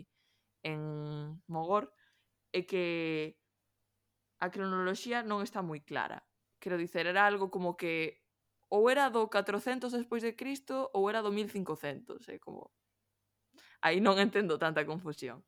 [0.64, 0.80] en
[1.44, 1.92] Mogor,
[2.56, 3.36] é que
[4.40, 6.24] a cronoloxía non está moi clara.
[6.56, 8.24] Quero dicer, era algo como que
[8.72, 12.72] ou era do 400 despois de Cristo ou era do 1500, é como...
[13.84, 15.44] Aí non entendo tanta confusión.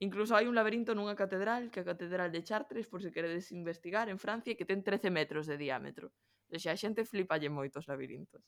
[0.00, 3.52] Incluso hai un laberinto nunha catedral, que é a catedral de Chartres, por se queredes
[3.52, 6.08] investigar, en Francia, que ten 13 metros de diámetro.
[6.48, 8.40] O sea, a xente flipalle moitos labirintos.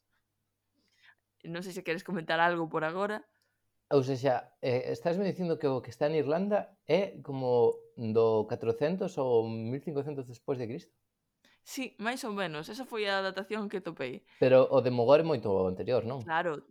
[1.44, 3.20] Non sei se queres comentar algo por agora.
[3.92, 8.48] Ou seja, eh, estás me dicindo que o que está en Irlanda é como do
[8.48, 10.96] 400 ou 1500 despois de Cristo?
[11.60, 12.72] Sí, máis ou menos.
[12.72, 14.24] Esa foi a datación que topei.
[14.40, 16.24] Pero o de Mogor é moito anterior, non?
[16.24, 16.64] Claro,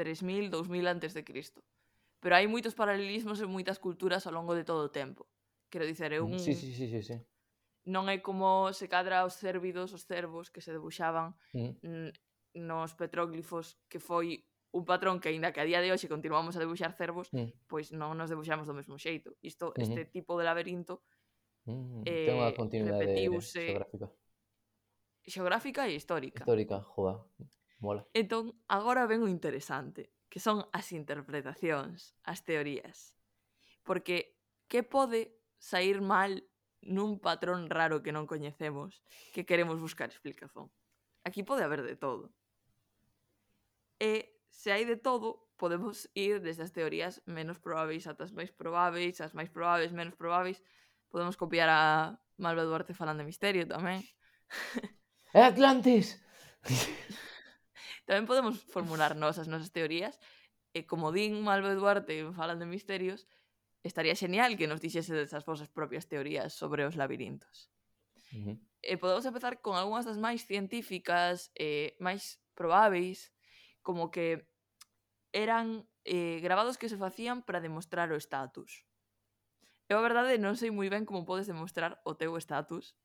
[0.00, 1.60] 3000, 2000 antes de Cristo
[2.24, 5.28] pero hai moitos paralelismos en moitas culturas ao longo de todo o tempo.
[5.68, 6.40] Quero dicer, é un...
[6.40, 7.20] Sí, sí, sí, sí, sí.
[7.84, 12.64] Non é como se cadra os cérvidos, os cervos que se debuxaban mm.
[12.64, 16.64] nos petróglifos, que foi un patrón que aínda que a día de hoxe continuamos a
[16.64, 17.68] debuxar cervos, mm.
[17.68, 19.36] pois non nos debuxamos do mesmo xeito.
[19.44, 19.84] Isto, mm -hmm.
[19.84, 21.04] este tipo de laberinto
[21.68, 23.68] mm, eh, ten unha continuidade repetiuse...
[23.68, 24.08] xeográfica.
[25.28, 26.40] Xeográfica e histórica.
[26.40, 27.20] Histórica, joa.
[27.84, 28.08] Mola.
[28.16, 33.14] Entón, agora ven o interesante que son as interpretacións, as teorías.
[33.86, 34.34] Porque
[34.66, 35.30] que pode
[35.62, 36.42] sair mal
[36.82, 38.98] nun patrón raro que non coñecemos
[39.30, 40.74] que queremos buscar explicación?
[41.22, 42.34] Aquí pode haber de todo.
[44.02, 48.50] E se hai de todo, podemos ir desde as teorías menos probáveis ata as máis
[48.50, 50.58] probáveis, as máis probáveis, menos probáveis.
[51.14, 54.02] Podemos copiar a Malva Duarte falando de misterio tamén.
[55.30, 56.18] É ¡Eh, Atlantis!
[58.04, 60.20] Tamén podemos formular nos as nosas teorías
[60.76, 63.24] e como din Malva Duarte en Falan de Misterios,
[63.84, 67.70] estaría genial que nos dixese desas vosas propias teorías sobre os labirintos.
[68.32, 68.56] Uh -huh.
[68.84, 73.32] E podemos empezar con algunhas das máis científicas, eh, máis probáveis,
[73.80, 74.48] como que
[75.32, 78.84] eran eh, grabados que se facían para demostrar o estatus.
[79.88, 82.96] Eu a verdade non sei moi ben como podes demostrar o teu estatus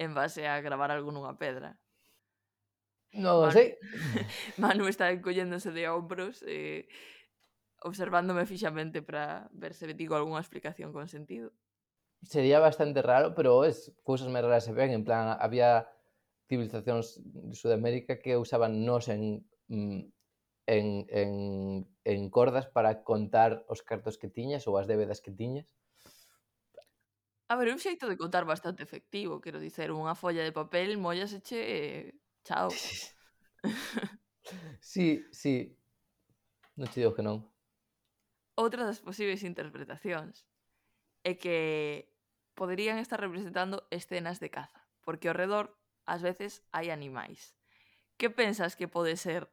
[0.00, 1.81] en base a gravar algo nunha pedra.
[3.12, 3.76] Non Manu, sei.
[4.62, 6.80] Manu está encolléndose de ombros e eh,
[7.84, 11.52] observándome fixamente para ver se digo algunha explicación con sentido.
[12.22, 14.94] Sería bastante raro, pero es cousas máis raras se ven.
[14.94, 15.90] En plan, había
[16.48, 20.00] civilizacións de Sudamérica que usaban nos en, mm,
[20.66, 21.30] en, en,
[22.04, 25.66] en cordas para contar os cartos que tiñas ou as débedas que tiñas.
[27.52, 31.60] A ver, un xeito de contar bastante efectivo, quero dicer, unha folla de papel mollaseche
[31.60, 32.70] e eh, Chao.
[34.80, 35.76] sí, sí.
[36.76, 37.44] Non te digo que non.
[38.56, 40.44] Outra das posibles interpretacións
[41.24, 42.10] é que
[42.58, 47.54] poderían estar representando escenas de caza, porque ao redor ás veces hai animais.
[48.18, 49.48] Que pensas que pode ser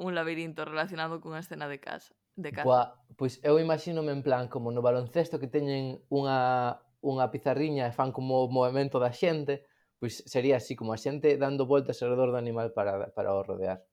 [0.00, 2.16] un labirinto relacionado cunha escena de casa?
[2.34, 2.66] De caza?
[2.66, 2.88] Buah,
[3.20, 8.10] pois eu imagínome en plan como no baloncesto que teñen unha, unha pizarriña e fan
[8.10, 9.68] como o movimento da xente,
[10.00, 13.84] pois sería así como a xente dando voltas alrededor do animal para, para o rodear.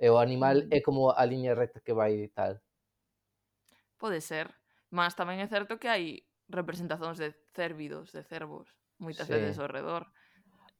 [0.00, 0.72] E o animal mm.
[0.72, 2.58] é como a liña recta que vai tal.
[4.00, 4.56] Pode ser,
[4.88, 9.36] mas tamén é certo que hai representacións de cérvidos, de cervos, moitas sí.
[9.36, 10.08] veces ao redor.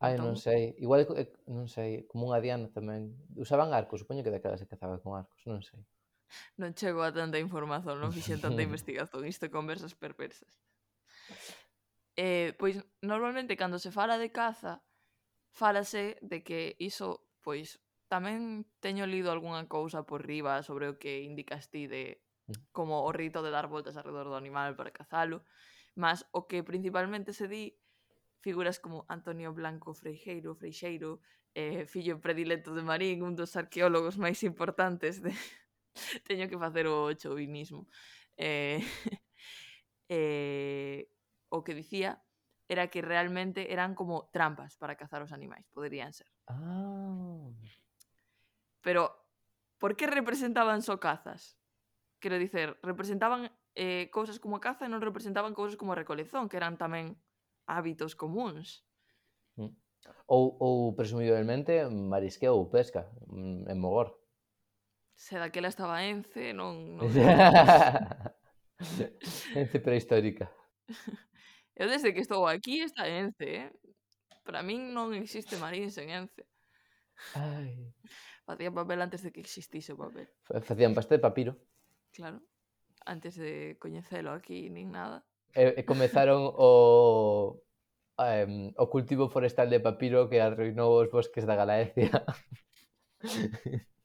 [0.01, 0.33] Ai, entón...
[0.33, 3.17] non sei, igual eh, non sei, como unha diana tamén.
[3.37, 5.85] Usaban arcos, supoño que daquela se cazaba con arcos, non sei.
[6.61, 10.53] Non chego a tanta información, non fixen tanta investigación, isto conversas perversas.
[12.17, 14.83] Eh, pois normalmente cando se fala de caza,
[15.53, 21.23] fálase de que iso, pois, tamén teño lido algunha cousa por riba sobre o que
[21.23, 22.73] indicas ti de mm.
[22.73, 25.45] como o rito de dar voltas alrededor do animal para cazalo,
[25.99, 27.77] mas o que principalmente se di
[28.41, 31.21] figuras como Antonio Blanco Freixeiro, Freixeiro,
[31.53, 35.35] eh, fillo predilecto de Marín, un dos arqueólogos máis importantes de...
[36.29, 37.89] teño que facer o chauvinismo.
[38.37, 38.81] Eh,
[40.09, 41.09] eh,
[41.49, 42.23] o que dicía
[42.69, 46.27] era que realmente eran como trampas para cazar os animais, poderían ser.
[46.49, 47.51] Ah.
[48.83, 49.11] Pero,
[49.79, 51.59] por que representaban só cazas?
[52.19, 56.51] Quero dicer, representaban eh, cousas como a caza e non representaban cousas como a recolezón,
[56.51, 57.15] que eran tamén
[57.71, 58.83] hábitos comuns.
[59.55, 59.71] Mm.
[60.27, 64.17] Ou, ou presumiblemente, marisqueo ou pesca, mm, en Mogor.
[65.15, 66.99] Se daquela estaba Ence, non...
[66.99, 67.07] non...
[69.61, 70.51] ence prehistórica.
[71.77, 73.71] Eu desde que estou aquí está Ence, eh?
[74.43, 76.49] Para min non existe Marín sen Ence.
[77.37, 77.93] Ai.
[78.49, 80.25] Facían papel antes de que existise o papel.
[80.65, 81.53] Facían paste de papiro.
[82.17, 82.41] Claro.
[83.05, 85.21] Antes de coñecelo aquí nin nada.
[85.53, 87.61] E, e comezaron o
[88.17, 92.25] um, o cultivo forestal de papiro que arruinou os bosques da Galaecia.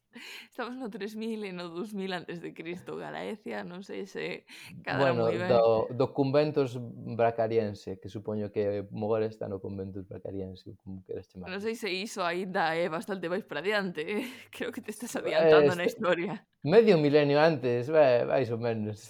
[0.50, 4.44] Estamos no 3000 e no 2000 antes de Cristo, Galaecia, non sei se
[4.84, 5.48] cadra bueno, moi ben.
[5.48, 6.76] Do, do conventos
[7.16, 11.48] bracariense, que supoño que Mogor está no conventos bracariense, como queres chamar.
[11.48, 14.28] Non sei se iso aínda é bastante máis para diante, eh?
[14.56, 15.80] creo que te estás adiantando eh, este...
[15.80, 16.34] na historia.
[16.64, 19.10] Medio milenio antes, vai, máis ou menos.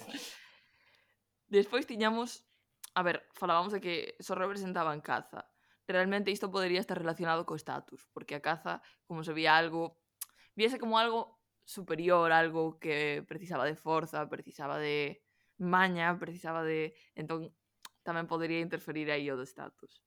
[1.50, 2.46] Despois tiñamos,
[2.94, 5.44] a ver, falábamos de que só representaban caza,
[5.86, 10.01] realmente isto podería estar relacionado co status, porque a caza, como se vía algo
[10.54, 15.22] viese como algo superior, algo que precisaba de forza, precisaba de
[15.58, 16.94] maña, precisaba de...
[17.14, 17.54] Entón,
[18.02, 20.02] tamén podería interferir aí o do status.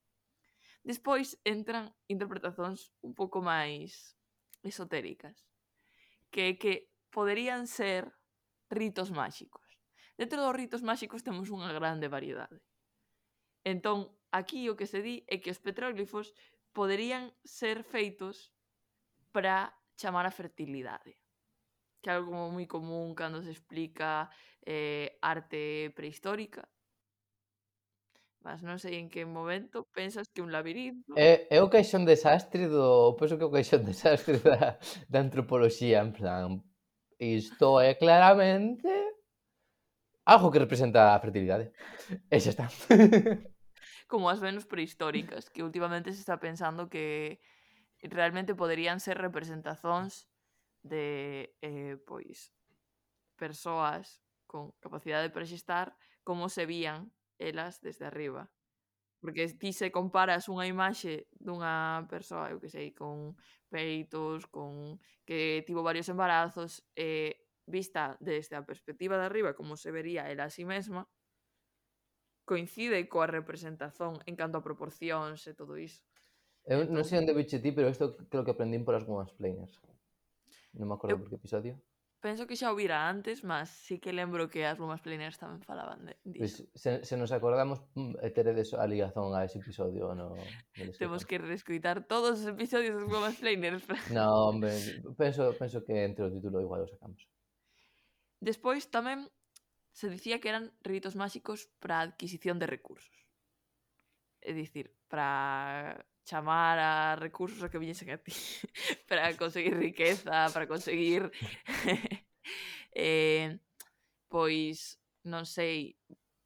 [0.85, 4.19] Despois entran interpretacións un pouco máis
[4.61, 5.47] esotéricas,
[6.29, 8.11] que que poderían ser
[8.69, 9.65] ritos máxicos.
[10.19, 12.61] Dentro dos ritos máxicos temos unha grande variedade.
[13.65, 16.35] Entón, aquí o que se di é que os petróglifos
[16.75, 18.51] poderían ser feitos
[19.31, 21.17] para chamar a fertilidade
[22.05, 24.29] que é algo como moi común cando se explica
[24.61, 26.69] eh, arte prehistórica.
[28.45, 31.17] Mas non sei en que momento pensas que un labirinto...
[31.17, 33.17] É, eh, é o caixón desastre do...
[33.17, 34.77] Penso que é o caixón desastre da,
[35.09, 36.61] da antropoloxía, en plan...
[37.17, 38.85] Isto é claramente
[40.29, 41.73] algo que representa a fertilidade.
[42.29, 42.69] E xa está.
[44.05, 47.41] como as Venus prehistóricas, que últimamente se está pensando que
[48.07, 50.29] realmente poderían ser representazóns
[50.83, 52.53] de eh, pois
[53.35, 58.51] persoas con capacidade de proxestar como se vían elas desde arriba.
[59.19, 63.33] Porque ti se comparas unha imaxe dunha persoa, eu que sei, con
[63.73, 69.89] peitos, con que tivo varios embarazos, eh, vista desde a perspectiva de arriba como se
[69.89, 71.09] vería ela a si sí mesma,
[72.45, 76.05] coincide coa representación en canto a proporcións e todo iso.
[76.65, 76.97] Eu entón...
[76.97, 79.05] non sei onde viche ti, pero isto creo que aprendín polas
[79.37, 79.77] Planers.
[80.75, 81.21] Non me acordo eu...
[81.21, 81.77] por que episodio.
[82.25, 86.09] Penso que xa o vira antes, mas sí que lembro que as Mansplainers tamén falaban
[86.09, 86.65] de disso.
[86.65, 90.09] Pues, pois, se, se nos acordamos, mm, teredes a ligazón a ese episodio.
[90.17, 90.33] No,
[90.97, 93.85] Temos que reescoitar todos os episodios das dos Mansplainers.
[94.17, 94.73] no, hombre,
[95.13, 97.29] penso, penso que entre o título igual o sacamos.
[98.41, 99.29] Despois tamén
[99.93, 103.13] se dicía que eran ritos máxicos para adquisición de recursos.
[104.41, 108.33] É dicir, para chamar a recursos a que viñesen a ti
[109.07, 111.31] para conseguir riqueza, para conseguir
[112.91, 113.61] eh,
[114.27, 115.95] pois non sei,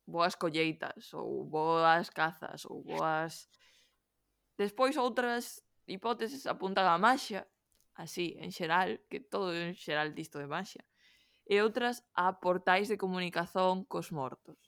[0.04, 3.50] boas colleitas ou boas cazas ou boas
[4.60, 7.48] Despois outras hipóteses apuntan a maxia,
[7.96, 10.84] así en xeral, que todo en xeral disto de maxia.
[11.48, 14.60] E outras a portais de comunicación cos mortos.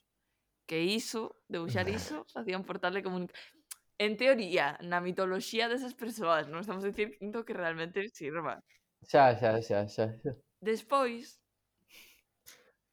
[0.64, 3.60] Que iso, de buxar iso, facía un portal de comunicación
[4.02, 8.58] en teoría, na mitoloxía desas persoas, non estamos dicindo que realmente sirva.
[9.06, 10.06] Xa, xa, xa, xa.
[10.18, 10.32] xa.
[10.58, 11.38] Despois,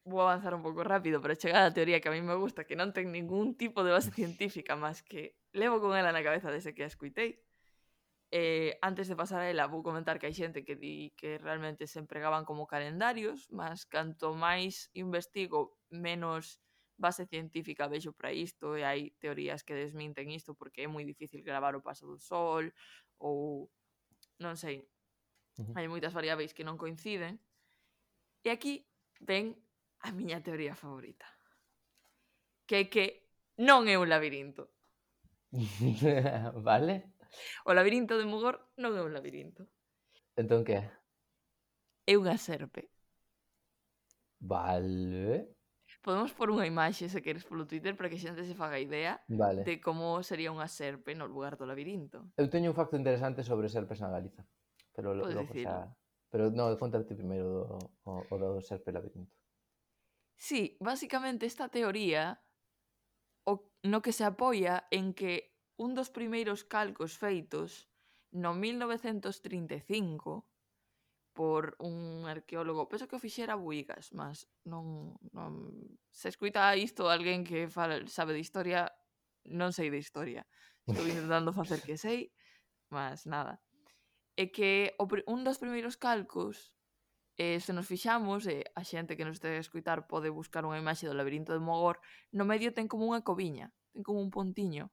[0.05, 2.77] vou avanzar un pouco rápido para chegar á teoría que a mí me gusta, que
[2.77, 6.73] non ten ningún tipo de base científica, máis que levo con ela na cabeza desde
[6.77, 7.41] que a escuitei.
[8.29, 11.89] Eh, antes de pasar a ela, vou comentar que hai xente que di que realmente
[11.89, 16.61] se empregaban como calendarios, mas canto máis investigo, menos
[16.99, 21.39] base científica vexo para isto e hai teorías que desminten isto porque é moi difícil
[21.41, 22.67] gravar o paso do sol
[23.17, 23.71] ou
[24.37, 24.83] non sei
[25.75, 27.39] hai moitas variáveis que non coinciden.
[28.43, 28.83] E aquí
[29.19, 29.55] ven
[30.03, 31.27] a miña teoría favorita
[32.67, 33.05] que é que
[33.59, 34.69] non é un labirinto
[36.69, 37.09] vale.
[37.65, 39.67] O labirinto de Mugor non é un labirinto
[40.39, 40.85] entón que é?
[42.09, 42.89] é unha serpe.
[44.41, 45.58] Vale.
[45.99, 49.19] Podemos pôr unha imaxe, se queres, polo Twitter para que a xente se faga idea
[49.27, 49.67] vale.
[49.67, 52.31] de como sería unha serpe no lugar do labirinto.
[52.39, 54.47] Eu teño un facto interesante sobre serpes na Galiza.
[54.95, 55.91] Pero lo, logo xa...
[56.31, 57.77] Pero no, contarte primeiro o,
[58.07, 59.35] o, o do serpe labirinto.
[60.39, 62.39] Sí, basicamente esta teoría
[63.43, 67.91] o, no que se apoia en que un dos primeiros calcos feitos
[68.31, 70.47] no 1935
[71.33, 72.89] por un arqueólogo.
[72.89, 75.71] Penso que o fixera Buigas, mas non, non...
[76.11, 78.91] Se escuita isto alguén que fala, sabe de historia,
[79.47, 80.43] non sei de historia.
[80.83, 82.33] Estou intentando facer que sei,
[82.91, 83.61] mas nada.
[84.35, 86.73] É que o, un dos primeiros calcos
[87.39, 90.67] eh, se nos fixamos, e eh, a xente que nos este a escutar pode buscar
[90.67, 92.03] unha imaxe do labirinto de Mogor,
[92.35, 94.91] no medio ten como unha coviña, ten como un pontiño.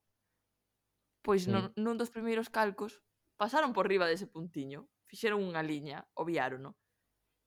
[1.26, 3.03] Pois non, nun dos primeiros calcos
[3.34, 6.76] pasaron por riba dese puntiño fixeron unha liña, obviárono.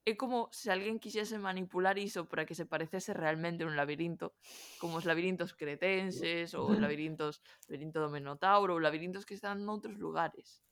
[0.02, 4.34] É como se alguén quixese manipular iso para que se parecese realmente un labirinto,
[4.82, 10.02] como os labirintos cretenses, ou os labirintos labirinto do Menotauro, ou labirintos que están noutros
[10.02, 10.66] lugares.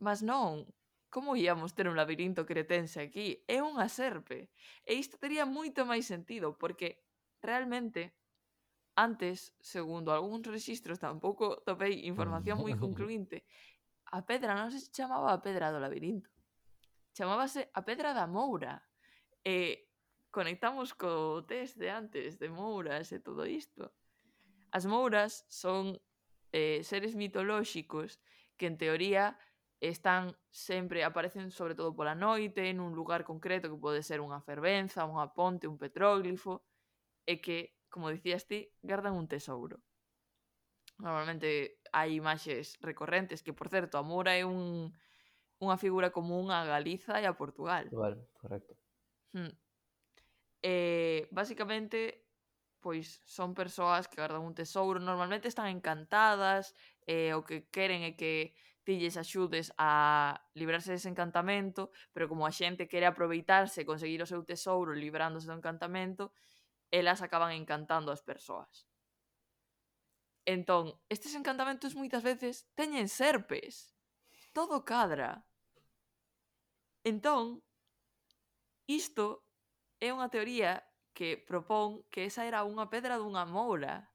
[0.00, 0.64] Mas non,
[1.12, 3.44] como íamos ter un labirinto cretense aquí?
[3.44, 4.48] É unha serpe.
[4.88, 7.04] E isto tería moito máis sentido, porque
[7.44, 8.16] realmente
[8.96, 13.44] antes, segundo algúns rexistros, tampouco topei información moi concluinte,
[14.10, 16.30] a pedra non se chamaba a pedra do labirinto.
[17.12, 18.80] Chamábase a pedra da Moura.
[19.44, 19.88] E
[20.30, 23.92] conectamos co test de antes de Mouras e todo isto.
[24.70, 25.96] As Mouras son
[26.52, 28.20] eh, seres mitolóxicos
[28.56, 29.38] que en teoría
[29.80, 35.06] están sempre, aparecen sobre todo pola noite, nun lugar concreto que pode ser unha fervenza,
[35.06, 36.66] unha ponte, un petróglifo,
[37.22, 39.78] e que, como dicías ti, gardan un tesouro.
[40.98, 44.90] Normalmente hai imaxes recorrentes que, por certo, a Moura é un,
[45.58, 47.90] unha figura común a Galiza e a Portugal.
[47.90, 48.72] Portugal, correcto.
[49.34, 49.52] Hmm.
[50.62, 52.26] Eh, basicamente,
[52.80, 56.74] pois son persoas que guardan un tesouro, normalmente están encantadas,
[57.06, 58.54] eh, o que queren é que
[58.88, 64.24] ti lles axudes a librarse dese encantamento, pero como a xente quere aproveitarse e conseguir
[64.24, 66.32] o seu tesouro librándose do encantamento,
[66.88, 68.87] elas acaban encantando as persoas.
[70.48, 73.92] Entón, estes encantamentos moitas veces teñen serpes.
[74.56, 75.44] Todo cadra.
[77.04, 77.60] Entón,
[78.88, 79.44] isto
[80.00, 84.08] é unha teoría que propón que esa era unha pedra dunha moura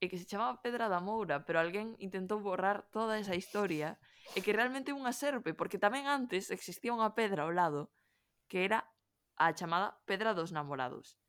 [0.00, 4.00] e que se chamaba Pedra da Moura, pero alguén intentou borrar toda esa historia
[4.32, 7.92] e que realmente é unha serpe, porque tamén antes existía unha pedra ao lado
[8.48, 8.88] que era
[9.36, 11.20] a chamada Pedra dos Namorados,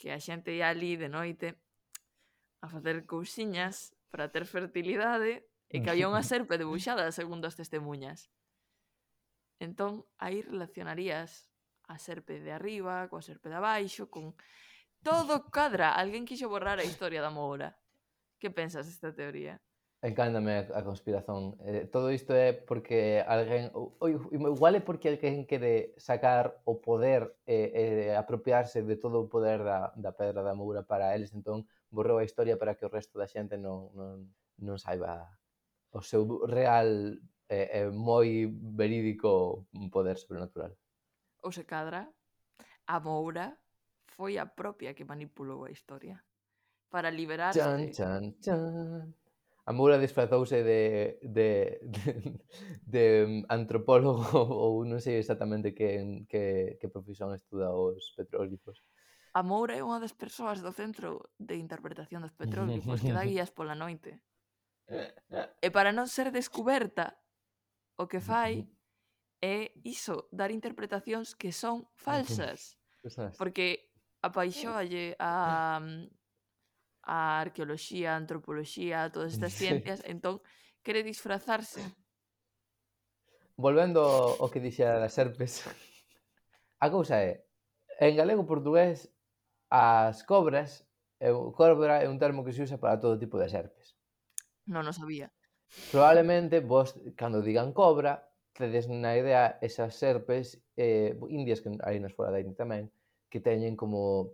[0.00, 1.60] que a xente ia ali de noite
[2.60, 8.30] a facer cousiñas para ter fertilidade e que había unha serpe debuxada segundo as testemunhas.
[9.58, 11.48] Entón, aí relacionarías
[11.88, 14.34] a serpe de arriba, coa serpe de abaixo, con...
[15.06, 15.94] Todo cadra.
[15.94, 17.78] Alguén quixo borrar a historia da Moura.
[18.42, 19.62] Que pensas desta teoría?
[20.02, 21.56] Encándame a conspiración.
[21.62, 23.70] Eh, todo isto é porque alguén...
[23.72, 29.24] O, igual é porque alguén quere sacar o poder e eh, eh, apropiarse de todo
[29.24, 32.86] o poder da, da pedra da moura para eles, entón borrou a historia para que
[32.86, 34.30] o resto da xente non, non,
[34.60, 35.26] non saiba
[35.92, 37.16] o seu real
[37.48, 40.74] eh, eh, moi verídico poder sobrenatural.
[41.46, 42.10] Ou se cadra,
[42.86, 43.54] a Moura
[44.04, 46.22] foi a propia que manipulou a historia
[46.90, 47.60] para liberarse.
[47.60, 49.14] Chan, chan, chan.
[49.66, 52.12] A Moura disfrazouse de, de, de,
[52.86, 53.04] de
[53.50, 54.22] antropólogo
[54.62, 58.82] ou non sei exactamente que, que, que profesión estuda os petróglifos.
[59.36, 63.20] A Moura é unha das persoas do Centro de Interpretación dos Petróglifos pois que dá
[63.28, 64.24] guías pola noite.
[65.60, 67.20] E para non ser descoberta,
[68.00, 68.64] o que fai
[69.44, 72.80] é iso, dar interpretacións que son pois, falsas.
[73.36, 73.92] Porque
[74.24, 75.84] apaixóalle a
[77.06, 80.40] a arqueoloxía, a antropoloxía, todas estas ciencias, entón
[80.80, 81.84] quere disfrazarse.
[83.60, 84.00] Volvendo
[84.40, 85.60] ao que dixera das serpes,
[86.80, 87.44] a cousa é,
[88.00, 89.12] en galego portugués
[89.70, 90.86] As cobras,
[91.18, 93.96] eu, cobra é un termo que se usa para todo tipo de serpes.
[94.66, 95.30] Non o sabía.
[95.90, 102.14] Probablemente vos, cando digan cobra, tedes na idea esas serpes eh, indias que hai nas
[102.14, 102.88] fora da India tamén,
[103.28, 104.32] que teñen como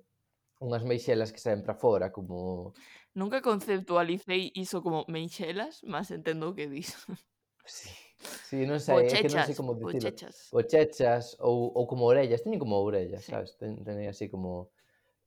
[0.63, 2.73] unhas meixelas que saen para fora, como...
[3.13, 6.93] Nunca conceptualicei iso como meixelas, mas entendo o que dis.
[7.63, 7.95] Sí.
[8.23, 10.11] Sí, non sei, bochechas, é que non sei como dicirlo.
[10.11, 10.37] Bochechas.
[10.51, 13.31] Bochechas ou, ou como orellas, teñen como orellas, sí.
[13.31, 13.55] sabes?
[13.55, 14.72] Ten, teñen así como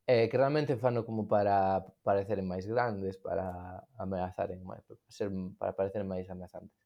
[0.08, 5.74] eh, que realmente fano como para pareceren máis grandes, para ameazaren máis, para, ser, para
[5.74, 6.78] parecer máis ameazantes.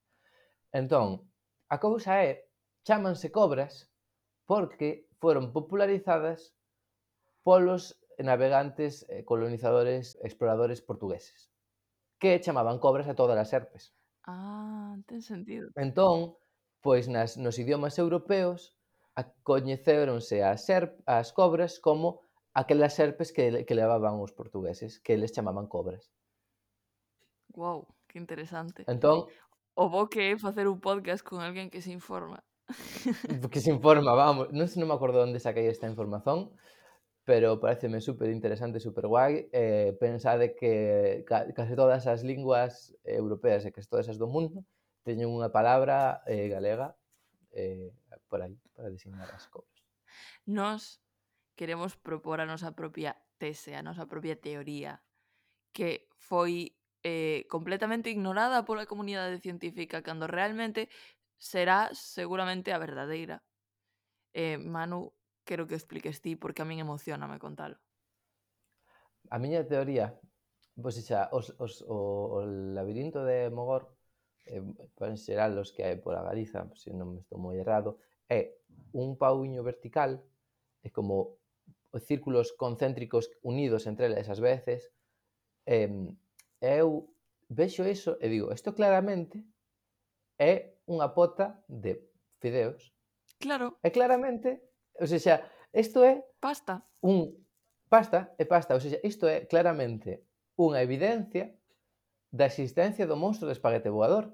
[0.71, 1.27] Entón,
[1.67, 2.47] a cousa é,
[2.87, 3.91] chámanse cobras
[4.47, 6.55] porque foron popularizadas
[7.43, 11.51] polos navegantes eh, colonizadores, exploradores portugueses,
[12.19, 13.95] que chamaban cobras a todas as serpes.
[14.23, 15.71] Ah, ten sentido.
[15.75, 16.39] Entón,
[16.79, 18.75] pois nas, nos idiomas europeos,
[19.15, 25.13] a, coñecéronse as, serp, as cobras como aquelas serpes que, que levaban os portugueses, que
[25.13, 26.11] eles chamaban cobras.
[27.53, 28.83] Wow, que interesante.
[28.87, 29.27] Entón,
[29.73, 32.43] o bo que é facer un podcast con alguén que se informa.
[33.29, 34.51] Mm, que se informa, vamos.
[34.51, 36.53] Non, sei, non me acordo onde saquei esta información,
[37.25, 39.47] pero pareceme super interesante, super guai.
[39.53, 44.65] Eh, pensade que ca case todas as linguas europeas e case todas as do mundo
[45.07, 46.93] teñen unha palabra eh, galega
[47.55, 47.89] eh,
[48.29, 49.79] por aí, para designar as cobras.
[50.45, 51.01] Nos
[51.59, 55.03] queremos propor a nosa propia tese, a nosa propia teoría,
[55.75, 56.71] que foi
[57.03, 60.87] eh, completamente ignorada pola comunidade científica cando realmente
[61.35, 63.43] será seguramente a verdadeira.
[64.31, 65.11] Eh, Manu,
[65.43, 67.75] quero que expliques ti porque a min emocioname contalo.
[69.27, 70.15] A miña teoría,
[70.79, 73.99] pois xa, os, os, o, o labirinto de Mogor,
[74.47, 74.63] eh,
[74.95, 77.99] pois en xeral os que hai por a Galiza, se non me estou moi errado,
[78.31, 78.63] é
[78.95, 80.23] un pauiño vertical,
[80.83, 81.38] é como
[81.91, 84.93] os círculos concéntricos unidos entre eles ás veces,
[85.65, 85.89] eh,
[86.61, 87.09] eu
[87.49, 89.41] vexo iso e digo, isto claramente
[90.37, 91.97] é unha pota de
[92.39, 92.93] fideos.
[93.39, 93.77] Claro.
[93.81, 94.61] É claramente,
[94.99, 95.41] ou seja,
[95.73, 96.85] isto é pasta.
[97.01, 97.33] Un
[97.89, 100.23] pasta e pasta, ou seja, isto é claramente
[100.57, 101.55] unha evidencia
[102.29, 104.29] da existencia do monstro de espaguete voador.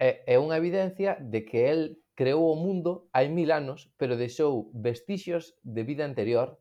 [0.00, 4.74] É, é unha evidencia de que el creou o mundo hai mil anos, pero deixou
[4.74, 6.58] vestixios de vida anterior,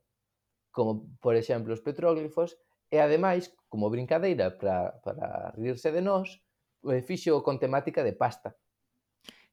[0.70, 2.62] como, por exemplo, os petróglifos,
[2.94, 6.46] e ademais, como brincadeira para, para rirse de nós,
[6.86, 8.54] eh, fixo con temática de pasta.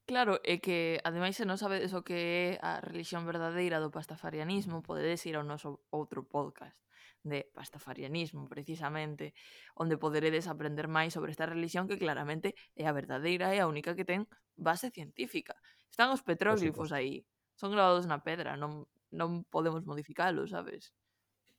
[0.04, 4.84] Claro, é que ademais se non sabedes o que é a religión verdadeira do pastafarianismo,
[4.84, 6.76] podedes ir ao noso outro podcast
[7.24, 9.32] de pastafarianismo, precisamente,
[9.74, 13.96] onde poderedes aprender máis sobre esta religión que claramente é a verdadeira e a única
[13.96, 15.56] que ten base científica.
[15.88, 17.24] Están os petróglifos aí,
[17.56, 20.92] son grabados na pedra, non, non podemos modificalos, sabes?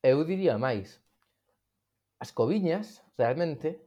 [0.05, 1.01] Eu diría máis.
[2.21, 3.81] As coviñas, realmente,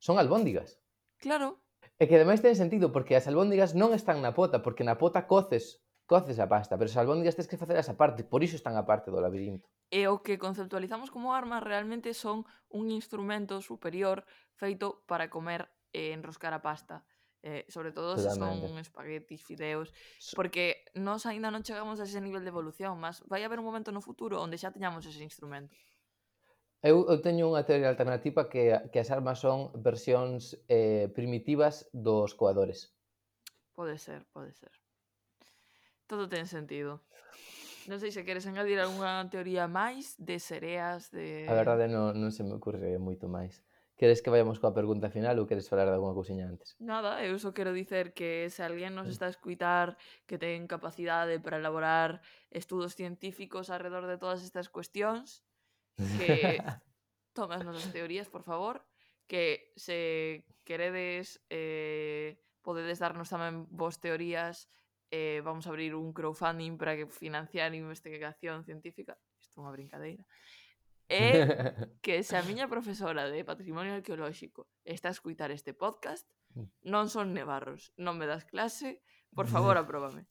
[0.00, 0.80] son albóndigas.
[1.20, 1.60] Claro.
[1.98, 5.28] E que ademais ten sentido, porque as albóndigas non están na pota, porque na pota
[5.28, 9.12] coces coces a pasta, pero as albóndigas tens que facelas aparte, por iso están aparte
[9.12, 9.68] do labirinto.
[9.92, 14.24] E o que conceptualizamos como armas realmente son un instrumento superior
[14.56, 17.04] feito para comer e enroscar a pasta.
[17.44, 19.94] Eh, sobre todo se son espaguetis, fideos,
[20.34, 23.92] porque nós aínda non chegamos a ese nivel de evolución, mas vai haber un momento
[23.92, 25.76] no futuro onde xa teñamos ese instrumento.
[26.80, 32.32] Eu, eu teño unha teoría alternativa que, que as armas son versións eh, primitivas dos
[32.32, 32.96] coadores.
[33.76, 34.72] Pode ser, pode ser.
[36.08, 37.04] Todo ten sentido.
[37.88, 41.44] Non sei se queres engadir algunha teoría máis de sereas de...
[41.48, 43.60] A verdade non, non se me ocurre moito máis.
[43.98, 46.78] Queres que vayamos coa pergunta final ou queres falar de alguna cousiña antes?
[46.78, 49.14] Nada, eu só quero dicer que se alguén nos mm.
[49.16, 55.42] está a escuitar que ten capacidade para elaborar estudos científicos alrededor de todas estas cuestións,
[55.98, 56.62] que
[57.36, 58.86] tomas nosas teorías, por favor,
[59.26, 64.70] que se queredes eh, podedes darnos tamén vos teorías
[65.10, 70.24] eh, vamos a abrir un crowdfunding para que financiar investigación científica, isto é unha brincadeira,
[71.08, 76.28] E eh, que se a miña profesora de Patrimonio Arqueolóxico está a escuitar este podcast,
[76.52, 76.84] mm.
[76.84, 79.00] non son nevarros, non me das clase,
[79.32, 80.28] por favor, apróbame.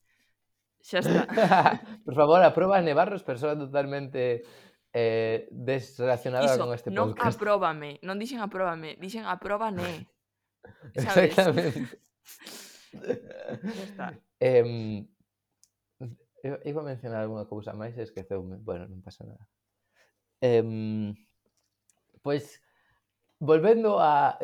[0.78, 1.25] Xa está.
[2.05, 4.45] por favor, aproba nevarros, persoa totalmente
[4.93, 7.25] eh, desrelacionada Iso, con este podcast.
[7.25, 10.05] Non apróbame, non dixen apróbame, dixen apróbane.
[10.93, 11.89] Exactamente.
[12.93, 14.07] Xa está.
[14.39, 15.05] Eh,
[16.43, 18.61] eu iba a mencionar algunha cousa máis e esqueceume.
[18.61, 19.43] Bueno, non pasa nada.
[20.41, 20.63] Eh,
[22.21, 22.61] pois,
[23.39, 24.38] volvendo a...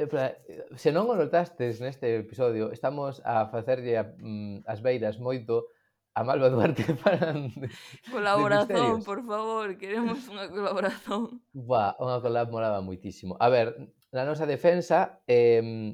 [0.76, 5.70] Se non o notastes neste episodio, estamos a facerlle a, mm, as beiras moito
[6.14, 7.34] a Malva Duarte para...
[8.10, 11.42] Colaboración, por favor, queremos unha colaboración.
[11.54, 13.34] Buah, unha colab molaba moitísimo.
[13.42, 13.74] A ver,
[14.14, 15.94] na nosa defensa, eh,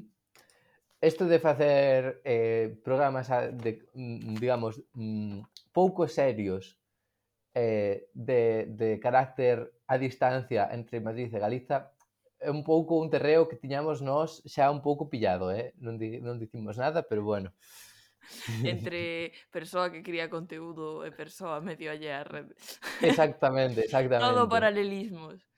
[1.00, 5.40] isto de facer eh, programas de, mm, digamos, mm,
[5.72, 6.78] pouco serios
[7.54, 11.90] eh, de, de carácter a distancia entre Madrid e Galiza
[12.40, 15.76] é un pouco un terreo que tiñamos nós xa un pouco pillado, eh?
[15.76, 17.52] non, di, non dicimos nada, pero bueno.
[18.64, 22.56] Entre persoa que cría conteúdo e persoa medio allá a rede.
[23.04, 24.24] Exactamente, exactamente.
[24.24, 25.49] Todo paralelismos.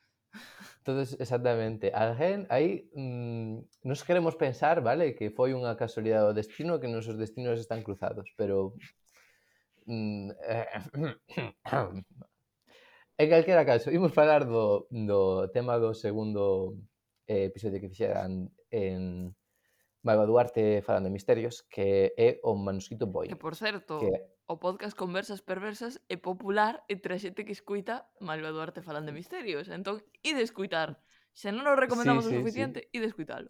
[0.83, 6.83] Entonces, exactamente, alguén aí mmm, nos queremos pensar, vale, que foi unha casualidade do destino,
[6.83, 8.75] que nosos destinos están cruzados, pero
[9.87, 10.67] mm, eh,
[13.23, 16.75] en calquera caso, imos falar do, do tema do segundo
[17.31, 19.31] eh, episodio que fixeran en
[20.03, 23.31] Malva Duarte falando de misterios, que é o manuscrito Boy.
[23.31, 24.11] Que, por certo, que
[24.53, 29.17] O podcast Conversas Perversas é popular entre a xente que escuita Malva Duarte falando de
[29.17, 29.73] misterios.
[29.73, 31.01] Entón, ide escuitar.
[31.33, 33.01] Se non nos recomendamos sí, sí, o suficiente, sí.
[33.01, 33.49] ide escuitalo.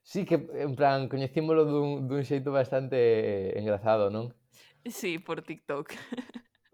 [0.00, 4.32] Sí, que en plan, coñecímolo dun, dun xeito bastante engrazado, non?
[4.88, 5.92] Sí, por TikTok.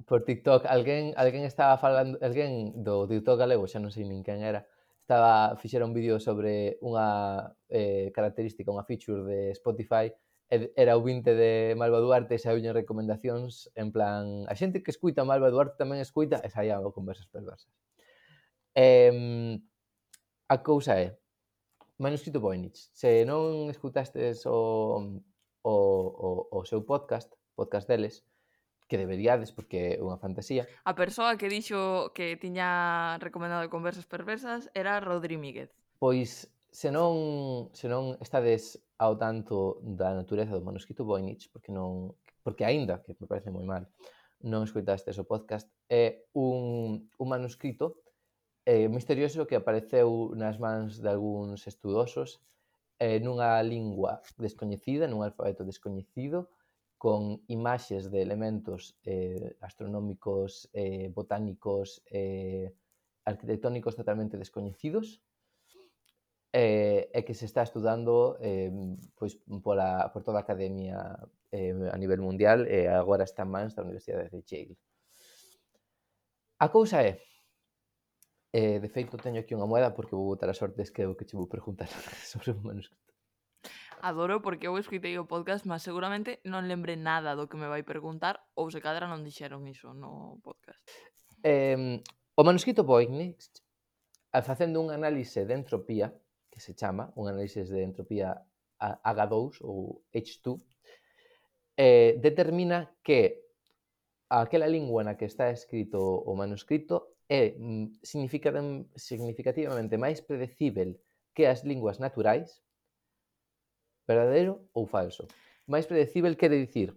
[0.07, 4.39] Por TikTok, alguén, alguén estaba falando, alguén do TikTok galego, xa non sei nin quen
[4.39, 4.71] era,
[5.03, 10.15] estaba fixera un vídeo sobre unha eh, característica, unha feature de Spotify
[10.49, 15.29] era o vinte de Malva Duarte e saiu recomendacións en plan a xente que escuita
[15.29, 17.69] Malva Duarte tamén escuita e saían conversas perversas.
[18.73, 19.61] Eh,
[20.49, 21.21] a cousa é
[21.99, 22.89] manuscrito Voynich.
[22.97, 25.21] Se non escutastes o,
[25.63, 28.25] o, o, o seu podcast, podcast deles,
[28.89, 30.65] que deberíades porque é unha fantasía.
[30.89, 35.69] A persoa que dixo que tiña recomendado conversas perversas era Rodri Míguez.
[36.01, 42.15] Pois se non, se non estades ao tanto da natureza do manuscrito Voynich, porque non
[42.43, 43.85] porque aínda que me parece moi mal,
[44.41, 48.01] non escoitastes o podcast, é un, un manuscrito
[48.65, 52.41] eh, misterioso que apareceu nas mans de algúns estudosos
[52.99, 56.51] eh, nunha lingua descoñecida, nun alfabeto descoñecido,
[56.99, 62.75] con imaxes de elementos eh, astronómicos, eh, botánicos, eh,
[63.25, 65.23] arquitectónicos totalmente descoñecidos,
[66.53, 68.73] eh, e que se está estudando eh,
[69.17, 70.97] pois, pola, por toda a academia
[71.53, 74.77] eh, a nivel mundial e eh, agora está en mans da Universidade de Yale.
[76.59, 77.21] A cousa é,
[78.53, 81.17] eh, de feito teño aquí unha moeda porque vou botar a sortes que é o
[81.17, 81.89] que che vou preguntar
[82.31, 83.13] sobre o manuscrito.
[84.01, 87.83] Adoro porque eu escutei o podcast, mas seguramente non lembre nada do que me vai
[87.83, 90.81] preguntar ou se cadra non dixeron iso no podcast.
[91.45, 92.01] Eh,
[92.39, 93.51] o manuscrito Voynich,
[94.31, 96.15] facendo un análise de entropía,
[96.59, 98.43] que se chama, un análisis de entropía
[98.83, 100.59] H2 ou H2,
[101.79, 103.47] eh, determina que
[104.29, 110.99] aquela lingua na que está escrito o manuscrito é mm, significativamente máis predecível
[111.31, 112.59] que as linguas naturais,
[114.03, 115.31] verdadeiro ou falso.
[115.71, 116.91] Máis predecível quere dicir,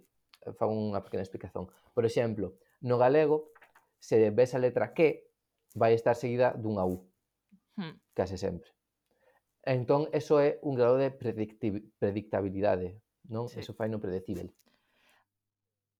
[0.57, 3.53] fago unha pequena explicación, por exemplo, no galego,
[4.01, 5.29] se ves a letra que,
[5.77, 7.05] vai estar seguida dunha U,
[7.77, 7.95] hmm.
[8.17, 8.80] case sempre.
[9.63, 12.97] Entón, eso é un grado de predictabilidade,
[13.29, 13.45] non?
[13.45, 13.61] Sí.
[13.61, 14.49] Eso fai non predecible.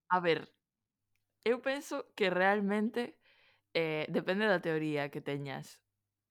[0.09, 0.49] A ver,
[1.45, 3.22] eu penso que realmente
[3.74, 5.78] eh, depende da teoría que teñas.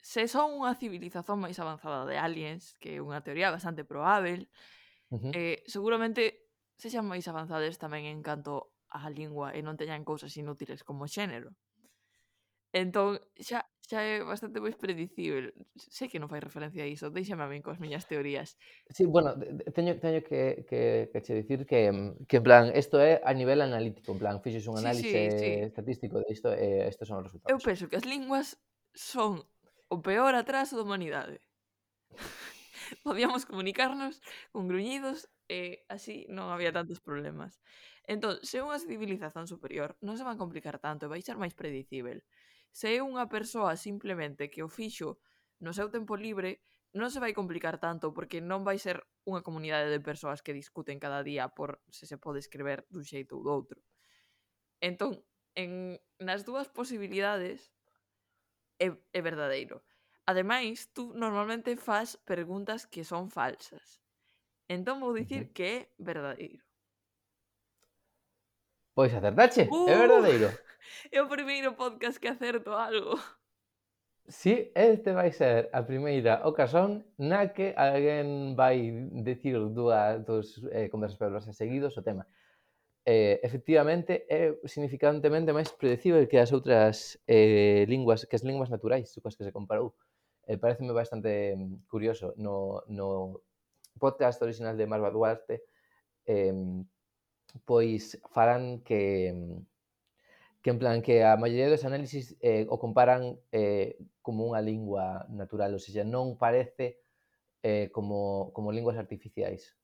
[0.03, 4.51] Se son unha civilización máis avanzada de aliens, que é unha teoría bastante probável,
[5.15, 5.33] uh -huh.
[5.33, 6.51] eh, seguramente
[6.81, 11.55] sexan máis avanzades tamén en canto á lingua e non teñan cousas inútiles como xénero.
[12.73, 15.51] Entón, xa, xa é bastante moi predicible.
[15.75, 18.55] Sei que non fai referencia a iso, deixame a min coas miñas teorías.
[18.87, 19.35] Sí, bueno,
[19.75, 23.35] teño, teño que, que, que che dicir que, mm, que en plan, isto é a
[23.35, 25.51] nivel analítico, en plan, fixes un análise sí, sí, sí.
[25.67, 27.51] estatístico de isto e eh, estes son os resultados.
[27.51, 28.55] Eu penso que as linguas
[28.95, 29.43] son
[29.91, 31.43] o peor atraso da humanidade.
[33.07, 34.23] Podíamos comunicarnos
[34.55, 37.59] con gruñidos e así non había tantos problemas.
[38.07, 42.23] Entón, se unha civilización superior non se van complicar tanto e vai ser máis predicible.
[42.71, 45.19] Se é unha persoa simplemente que o fixo
[45.61, 46.63] no seu tempo libre,
[46.97, 50.99] non se vai complicar tanto porque non vai ser unha comunidade de persoas que discuten
[50.99, 53.79] cada día por se se pode escrever dun xeito ou do outro.
[54.83, 55.23] Entón,
[55.55, 57.71] en, nas dúas posibilidades
[58.81, 59.85] é, é verdadeiro.
[60.27, 64.03] Ademais, tú normalmente faz preguntas que son falsas.
[64.67, 66.70] Entón vou dicir que é verdadeiro.
[69.01, 70.49] Pois acertache, uh, é verdadeiro.
[71.11, 73.17] É o primeiro podcast que acerto algo.
[74.29, 78.93] Sí, este vai ser a primeira ocasión na que alguén vai
[79.25, 82.29] decir dúas dos eh, conversas perversas seguidos o tema.
[83.09, 89.09] Eh, efectivamente, é significantemente máis predecible que as outras eh, linguas, que as linguas naturais
[89.25, 89.97] coas que se comparou.
[90.45, 92.37] Eh, pareceme bastante mm, curioso.
[92.37, 93.41] No, no
[93.97, 95.65] podcast original de Marva Duarte,
[96.29, 96.53] eh,
[97.65, 99.59] pois falan que mm,
[100.63, 105.25] que en plan que a maioría dos análisis eh, o comparan eh, como unha lingua
[105.33, 107.01] natural, ou seja, non parece
[107.65, 109.77] eh, como, como linguas artificiais.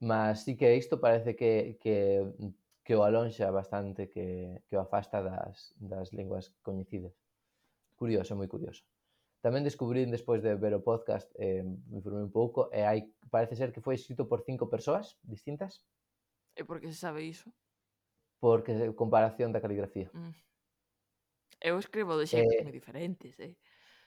[0.00, 2.52] Mas sí que isto parece que, que, mm,
[2.84, 7.16] que o alonxa bastante, que, que o afasta das, das linguas coñecidas.
[7.96, 8.84] Curioso, moi curioso.
[9.40, 11.64] Tamén descubrín despois de ver o podcast, eh,
[11.94, 15.80] informei un pouco, e hai, parece ser que foi escrito por cinco persoas distintas,
[16.58, 17.54] E por que se sabe iso?
[18.42, 20.10] Porque comparación da caligrafía.
[20.10, 20.34] Mm.
[21.62, 23.54] Eu escribo de xeitos eh, moi diferentes, eh?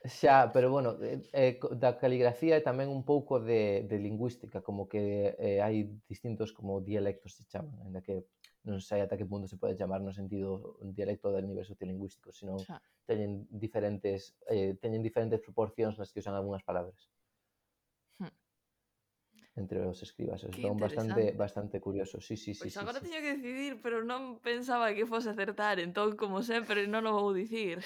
[0.04, 4.84] Xa, pero bueno, eh, eh da caligrafía e tamén un pouco de, de lingüística, como
[4.84, 8.28] que eh, hai distintos como dialectos se chaman, ainda que
[8.68, 12.36] non sei ata que punto se pode chamar no sentido un dialecto del nivel sociolingüístico,
[12.36, 12.82] senón xa.
[13.08, 17.08] teñen diferentes eh, teñen diferentes proporcións nas que usan algunhas palabras
[19.54, 20.40] entre os escribas.
[20.40, 22.24] Son bastante bastante curiosos.
[22.24, 22.60] Sí, sí, sí.
[22.60, 23.06] Pois sí, agora sí.
[23.06, 27.36] teño que decidir, pero non pensaba que fose acertar, entón como sempre non o vou
[27.36, 27.84] dicir.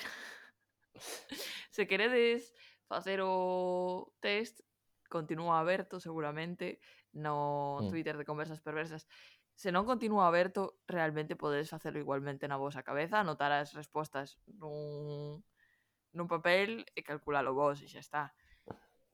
[1.75, 2.55] Se queredes
[2.87, 4.63] facer o test,
[5.11, 6.79] continúa aberto seguramente
[7.11, 7.91] no mm.
[7.91, 9.11] Twitter de Conversas Perversas.
[9.57, 15.43] Se non continúa aberto, realmente podedes facelo igualmente na vosa cabeza, anotar as respostas nun,
[16.15, 18.25] nun papel e calculalo vos e xa está.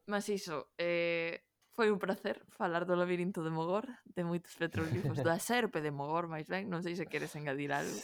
[0.04, 5.40] Mas iso, eh, Foi un placer falar do labirinto de Mogor, de moitos petroglifos, da
[5.48, 7.96] serpe de Mogor, máis ben, non sei se queres engadir algo.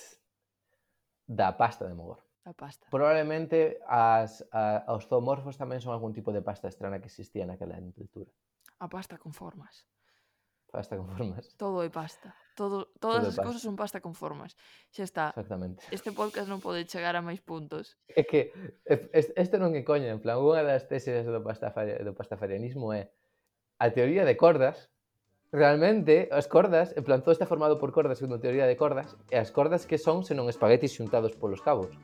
[1.29, 2.25] Da pasta de Mogor.
[2.41, 2.89] Da pasta.
[2.89, 7.77] Probablemente as, a, os zoomorfos tamén son algún tipo de pasta estrana que existía naquela
[7.93, 8.33] cultura.
[8.81, 9.85] A pasta con formas.
[10.73, 11.53] Pasta con formas.
[11.61, 12.33] Todo é pasta.
[12.57, 13.45] Todo, todas Todo as pasta.
[13.45, 14.57] cousas son pasta con formas.
[14.93, 15.25] Xa está.
[15.37, 15.85] Exactamente.
[15.93, 18.01] Este podcast non pode chegar a máis puntos.
[18.17, 18.53] É que
[18.89, 23.13] este non é coña, en plan, unha das teses do, pastafari, do pastafarianismo é
[23.79, 24.91] a teoría de cordas,
[25.53, 29.17] realmente as cordas, en plan, todo está formado por cordas segundo a teoría de cordas,
[29.31, 31.95] e as cordas que son senón espaguetis xuntados polos cabos.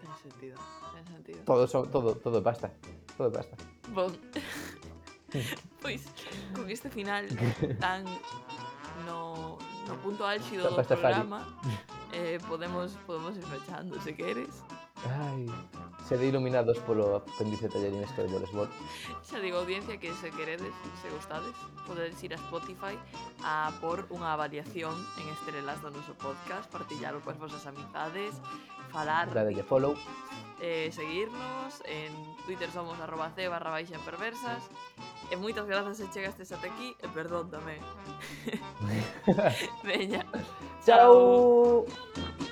[0.00, 0.56] Ten sentido,
[0.94, 1.40] ten sentido.
[1.44, 2.72] Todo, son, todo, todo basta,
[3.18, 3.56] todo basta.
[3.92, 4.14] Bon.
[5.82, 6.06] pois,
[6.54, 7.26] con este final
[7.82, 8.06] tan
[9.04, 11.44] no, no punto álxido do programa,
[12.14, 14.64] eh, podemos, podemos ir fechando, se queres.
[15.06, 15.46] Ai,
[16.08, 18.68] se de iluminados polo apéndice tallerín este de Bolesbol.
[19.22, 21.54] Xa digo, audiencia, que se queredes, se gostades,
[21.86, 22.98] podedes ir a Spotify
[23.46, 28.34] a por unha avaliación en estrelas do noso podcast, partillalo coas vosas amizades,
[28.90, 29.30] falar...
[29.30, 29.94] Dadelle follow.
[30.58, 32.10] Eh, seguirnos, en
[32.48, 34.66] Twitter somos arroba c barra baixa perversas,
[35.26, 37.82] E moitas grazas se chegastes até aquí e perdón tamén.
[39.86, 40.22] Veña.
[40.86, 41.82] Chao.
[41.82, 42.45] Chao.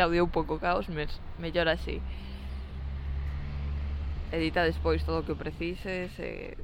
[0.00, 2.00] este audio un pouco caos, mas mellor así.
[4.32, 6.56] Edita despois todo o que precises e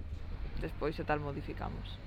[0.64, 2.05] despois e tal modificamos.